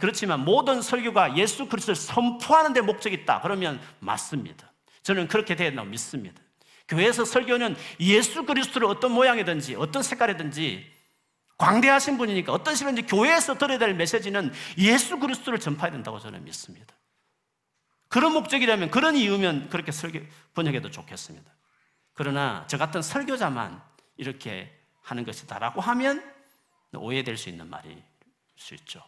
[0.00, 3.40] 그렇지만 모든 설교가 예수 그리스도를 선포하는 데 목적이 있다.
[3.40, 4.72] 그러면 맞습니다.
[5.02, 6.40] 저는 그렇게 되었다고 믿습니다.
[6.88, 10.92] 교회에서 설교는 예수 그리스도를 어떤 모양이든지 어떤 색깔이든지
[11.58, 16.94] 광대하신 분이니까 어떤 식으로든지 교회에서 들어야 될 메시지는 예수 그리스도를 전파해야 된다고 저는 믿습니다.
[18.08, 20.20] 그런 목적이라면, 그런 이유면 그렇게 설교,
[20.54, 21.50] 번역해도 좋겠습니다.
[22.12, 23.80] 그러나 저 같은 설교자만
[24.16, 24.70] 이렇게
[25.02, 26.22] 하는 것이다라고 하면
[26.94, 28.02] 오해될 수 있는 말일
[28.56, 29.02] 수 있죠.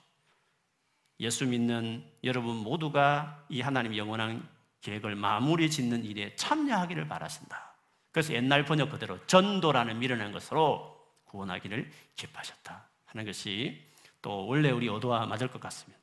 [1.21, 4.49] 예수 믿는 여러분 모두가 이 하나님 영원한
[4.85, 7.75] 계획을 마무리 짓는 일에 참여하기를 바라신다.
[8.13, 13.83] 그래서 옛날 번역 그대로 전도라는 미련한 것으로 구원하기를 기뻐하셨다 하는 것이
[14.21, 15.99] 또 원래 우리 어도와 맞을 것 같습니다.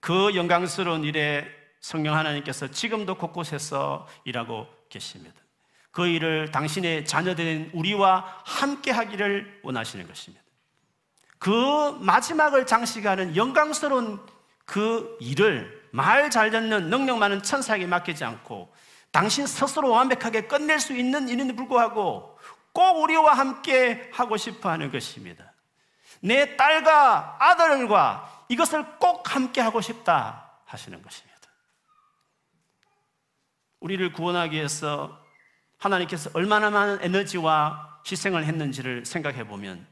[0.00, 1.48] 그 영광스러운 일에
[1.80, 5.34] 성령 하나님께서 지금도 곳곳에서 일하고 계십니다.
[5.90, 10.44] 그 일을 당신의 자녀된 우리와 함께 하기를 원하시는 것입니다.
[11.38, 14.24] 그 마지막을 장식하는 영광스러운
[14.64, 18.72] 그 일을 말 잘 듣는 능력 많은 천사에게 맡기지 않고
[19.10, 22.38] 당신 스스로 완벽하게 끝낼 수 있는 일인데 불구하고
[22.72, 25.52] 꼭 우리와 함께 하고 싶어 하는 것입니다.
[26.20, 31.32] 내 딸과 아들과 이것을 꼭 함께 하고 싶다 하시는 것입니다.
[33.80, 35.20] 우리를 구원하기 위해서
[35.76, 39.86] 하나님께서 얼마나 많은 에너지와 희생을 했는지를 생각해 보면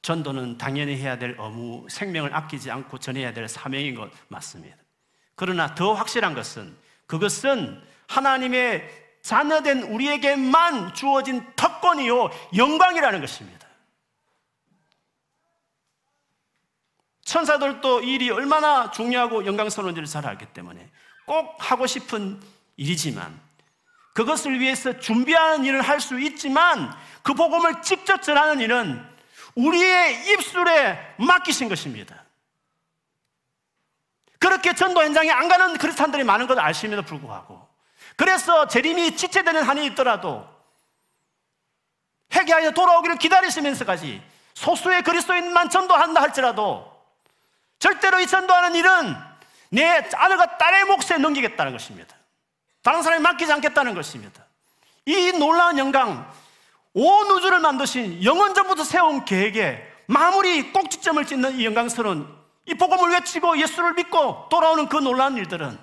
[0.00, 4.85] 전도는 당연히 해야 될 의무, 생명을 아끼지 않고 전해야 될 사명인 것 맞습니다.
[5.36, 6.76] 그러나 더 확실한 것은
[7.06, 13.66] 그것은 하나님의 자녀된 우리에게만 주어진 특권이요 영광이라는 것입니다.
[17.24, 20.88] 천사들도 일이 얼마나 중요하고 영광스러운지를 잘 알기 때문에
[21.26, 22.40] 꼭 하고 싶은
[22.76, 23.38] 일이지만
[24.14, 29.04] 그것을 위해서 준비하는 일을 할 수 있지만 그 복음을 직접 전하는 일은
[29.56, 32.25] 우리의 입술에 맡기신 것입니다.
[34.46, 37.66] 그렇게 전도 현장에 안 가는 그리스도인들이 많은 것을 아심에도 불구하고
[38.14, 40.46] 그래서 재림이 지체되는 한이 있더라도
[42.32, 44.22] 회개하여 돌아오기를 기다리시면서까지
[44.54, 46.96] 소수의 그리스도인만 전도한다 할지라도
[47.80, 49.16] 절대로 이 전도하는 일은
[49.70, 52.14] 내 아들과 딸의 몫에 넘기겠다는 것입니다.
[52.84, 54.44] 다른 사람이 맡기지 않겠다는 것입니다.
[55.06, 56.32] 이 놀라운 영광,
[56.94, 62.35] 온 우주를 만드신 영원 전부터 세운 계획에 마무리 꼭지점을 찍는 이 영광스러운
[62.66, 65.78] 이 복음을 외치고 예수를 믿고 돌아오는 그 놀라운 일들은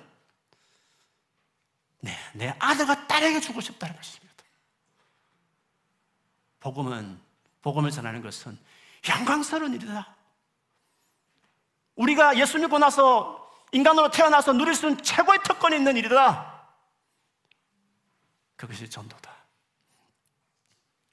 [2.00, 4.34] 네, 내 아들과 딸에게 주고 싶다는 것입니다.
[6.60, 7.18] 복음은
[7.62, 8.58] 복음을 전하는 것은
[9.08, 10.14] 영광스러운 일이다.
[11.96, 13.40] 우리가 예수 믿고 나서
[13.72, 16.68] 인간으로 태어나서 누릴 수 있는 최고의 특권이 있는 일이다.
[18.56, 19.34] 그것이 전도다.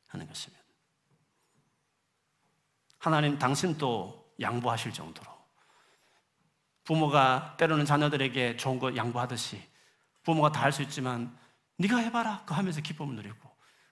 [0.08, 0.64] 하는 것입니다.
[3.00, 5.31] 하나님 당신도 양보하실 정도로
[6.84, 9.62] 부모가 때로는 자녀들에게 좋은 거 양보하듯이
[10.24, 11.36] 부모가 다 할 수 있지만
[11.78, 13.50] 네가 해봐라 그 하면서 기쁨을 누리고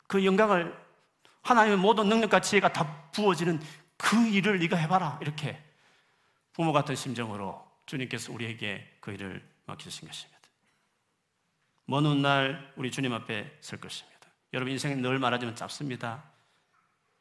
[0.08, 0.76] 그 영광을
[1.42, 3.60] 하나님의 모든 능력과 지혜가 다 부어지는
[3.98, 5.62] 그 일을 네가 해봐라 이렇게
[6.54, 10.40] 부모 같은 심정으로 주님께서 우리에게 그 일을 맡기신 것입니다.
[11.86, 14.20] 먼 훗날 우리 주님 앞에 설 것입니다.
[14.54, 16.24] 여러분 인생은 늘 말하자면 짧습니다.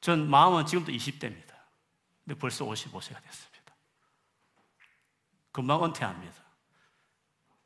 [0.00, 1.54] 전 마음은 지금도 20대입니다.
[2.24, 3.47] 근데 벌써 55세가 됐습니다.
[5.58, 6.34] 금방 은퇴합니다.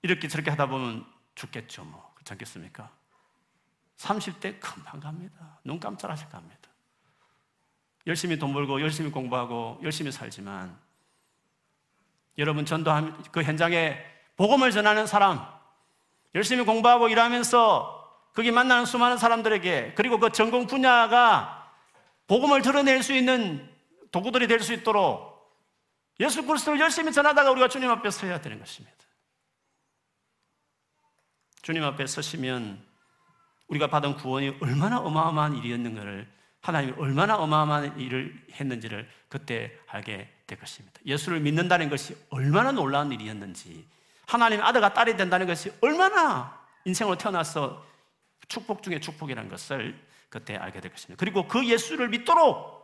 [0.00, 2.10] 이렇게 저렇게 하다 보면 죽겠죠, 뭐.
[2.14, 2.88] 그렇지 않겠습니까?
[3.98, 5.58] 30대 금방 갑니다.
[5.62, 6.70] 눈 깜짝하실 갑니다.
[8.06, 10.74] 열심히 돈 벌고, 열심히 공부하고, 열심히 살지만,
[12.38, 14.02] 여러분 전도한 그 현장에
[14.38, 15.46] 복음을 전하는 사람,
[16.34, 21.70] 열심히 공부하고 일하면서 거기 만나는 수많은 사람들에게, 그리고 그 전공 분야가
[22.26, 23.70] 복음을 드러낼 수 있는
[24.12, 25.31] 도구들이 될 수 있도록
[26.22, 28.96] 예수 그리스도를 열심히 전하다가 우리가 주님 앞에 서야 되는 것입니다.
[31.62, 32.82] 주님 앞에 서시면
[33.66, 41.00] 우리가 받은 구원이 얼마나 어마어마한 일이었는가를 하나님이 얼마나 어마어마한 일을 했는지를 그때 알게 될 것입니다.
[41.04, 43.88] 예수를 믿는다는 것이 얼마나 놀라운 일이었는지
[44.26, 47.84] 하나님의 아들과 딸이 된다는 것이 얼마나 인생으로 태어나서
[48.46, 49.98] 축복 중에 축복이라는 것을
[50.28, 51.18] 그때 알게 될 것입니다.
[51.18, 52.81] 그리고 그 예수를 믿도록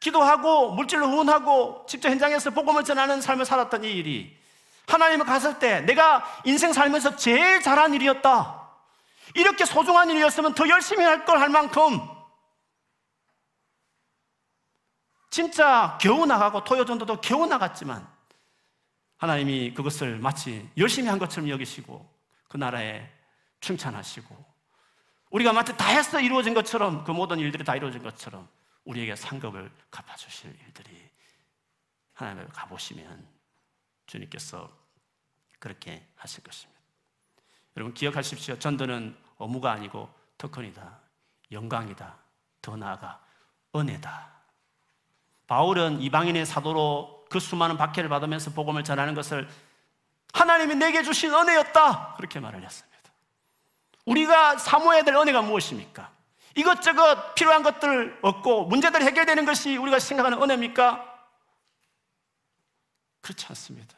[0.00, 4.36] 기도하고 물질로 후원하고 직접 현장에서 복음을 전하는 삶을 살았던 이 일이
[4.86, 8.62] 하나님을 갔을 때 내가 인생 살면서 제일 잘한 일이었다.
[9.34, 12.00] 이렇게 소중한 일이었으면 더 열심히 할 걸 할 만큼
[15.30, 18.06] 진짜 겨우 나가고 토요전도도 겨우 나갔지만
[19.18, 22.08] 하나님이 그것을 마치 열심히 한 것처럼 여기시고
[22.48, 23.06] 그 나라에
[23.60, 24.44] 칭찬하시고
[25.30, 28.48] 우리가 마치 다 했어 이루어진 것처럼 그 모든 일들이 다 이루어진 것처럼
[28.86, 31.10] 우리에게 상급을 갚아주실 일들이
[32.14, 33.26] 하나님을 가보시면
[34.06, 34.70] 주님께서
[35.58, 36.80] 그렇게 하실 것입니다.
[37.76, 38.58] 여러분 기억하십시오.
[38.58, 40.08] 전도는 업무가 아니고
[40.38, 41.00] 특권이다.
[41.52, 42.16] 영광이다.
[42.62, 43.22] 더 나아가
[43.74, 44.34] 은혜다.
[45.46, 49.48] 바울은 이방인의 사도로 그 수많은 박해를 받으면서 복음을 전하는 것을
[50.32, 52.14] 하나님이 내게 주신 은혜였다.
[52.16, 52.96] 그렇게 말을 했습니다.
[54.06, 56.15] 우리가 사모해야 될 은혜가 무엇입니까?
[56.56, 61.04] 이것저것 필요한 것들 얻고 문제들이 해결되는 것이 우리가 생각하는 은혜입니까?
[63.20, 63.96] 그렇지 않습니다.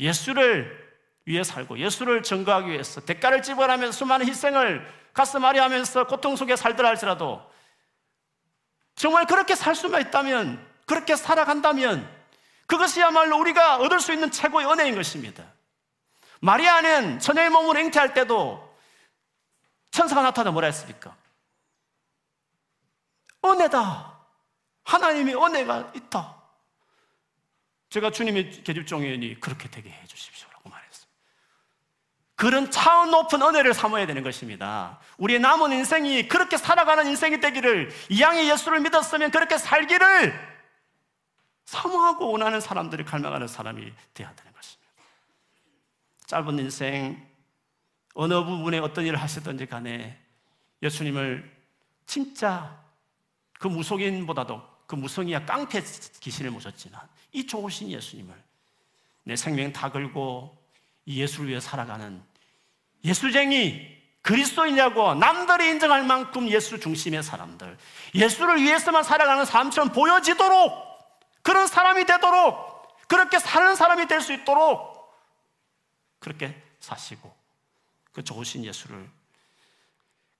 [0.00, 0.84] 예수를
[1.24, 7.48] 위해 살고 예수를 증거하기 위해서 대가를 지불하면서 수많은 희생을 가슴앓이 하면서 고통 속에 살더라 할지라도
[8.96, 12.10] 정말 그렇게 살 수만 있다면 그렇게 살아간다면
[12.66, 15.44] 그것이야말로 우리가 얻을 수 있는 최고의 은혜인 것입니다.
[16.40, 18.76] 마리아는 처녀의 몸으로 잉태할 때도
[19.92, 21.16] 천사가 나타나 뭐라 했습니까?
[23.50, 24.16] 은혜다.
[24.84, 26.36] 하나님의 은혜가 있다.
[27.88, 31.16] 제가 주님의 계집종이니 그렇게 되게 해 주십시오라고 말했습니다.
[32.34, 35.00] 그런 차원 높은 은혜를 사모해야 되는 것입니다.
[35.18, 40.56] 우리의 남은 인생이 그렇게 살아가는 인생이 되기를 이 양의 예수를 믿었으면 그렇게 살기를
[41.64, 44.92] 사모하고 원하는 사람들이 갈망하는 사람이 되어야 되는 것입니다.
[46.26, 47.26] 짧은 인생
[48.14, 50.18] 어느 부분에 어떤 일을 하시든지 간에
[50.82, 51.56] 예수님을
[52.06, 52.85] 진짜
[53.58, 55.82] 그 무속인보다도 그 무성이야 깡패
[56.20, 57.00] 귀신을 모셨지만
[57.32, 58.34] 이 좋으신 예수님을
[59.24, 60.56] 내 생명 다 걸고
[61.06, 62.22] 이 예수를 위해 살아가는
[63.04, 67.78] 예수쟁이 그리스도이냐고 남들이 인정할 만큼 예수 중심의 사람들
[68.14, 70.72] 예수를 위해서만 살아가는 삶처럼 보여지도록
[71.42, 74.96] 그런 사람이 되도록 그렇게 사는 사람이 될 수 있도록
[76.18, 77.32] 그렇게 사시고
[78.12, 79.08] 그 좋으신 예수를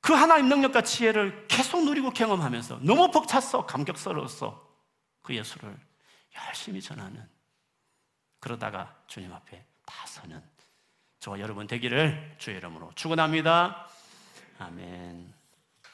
[0.06, 4.64] 그 하나님 능력과 지혜를 계속 누리고 경험하면서 너무 벅찼어, 감격스러웠어.
[5.20, 5.76] 그 예수를
[6.36, 7.28] 열심히 전하는
[8.38, 10.40] 그러다가 주님 앞에 다 서는
[11.18, 13.88] 저와 여러분 되기를 주의 이름으로 축원합니다.
[14.60, 15.35] 아멘.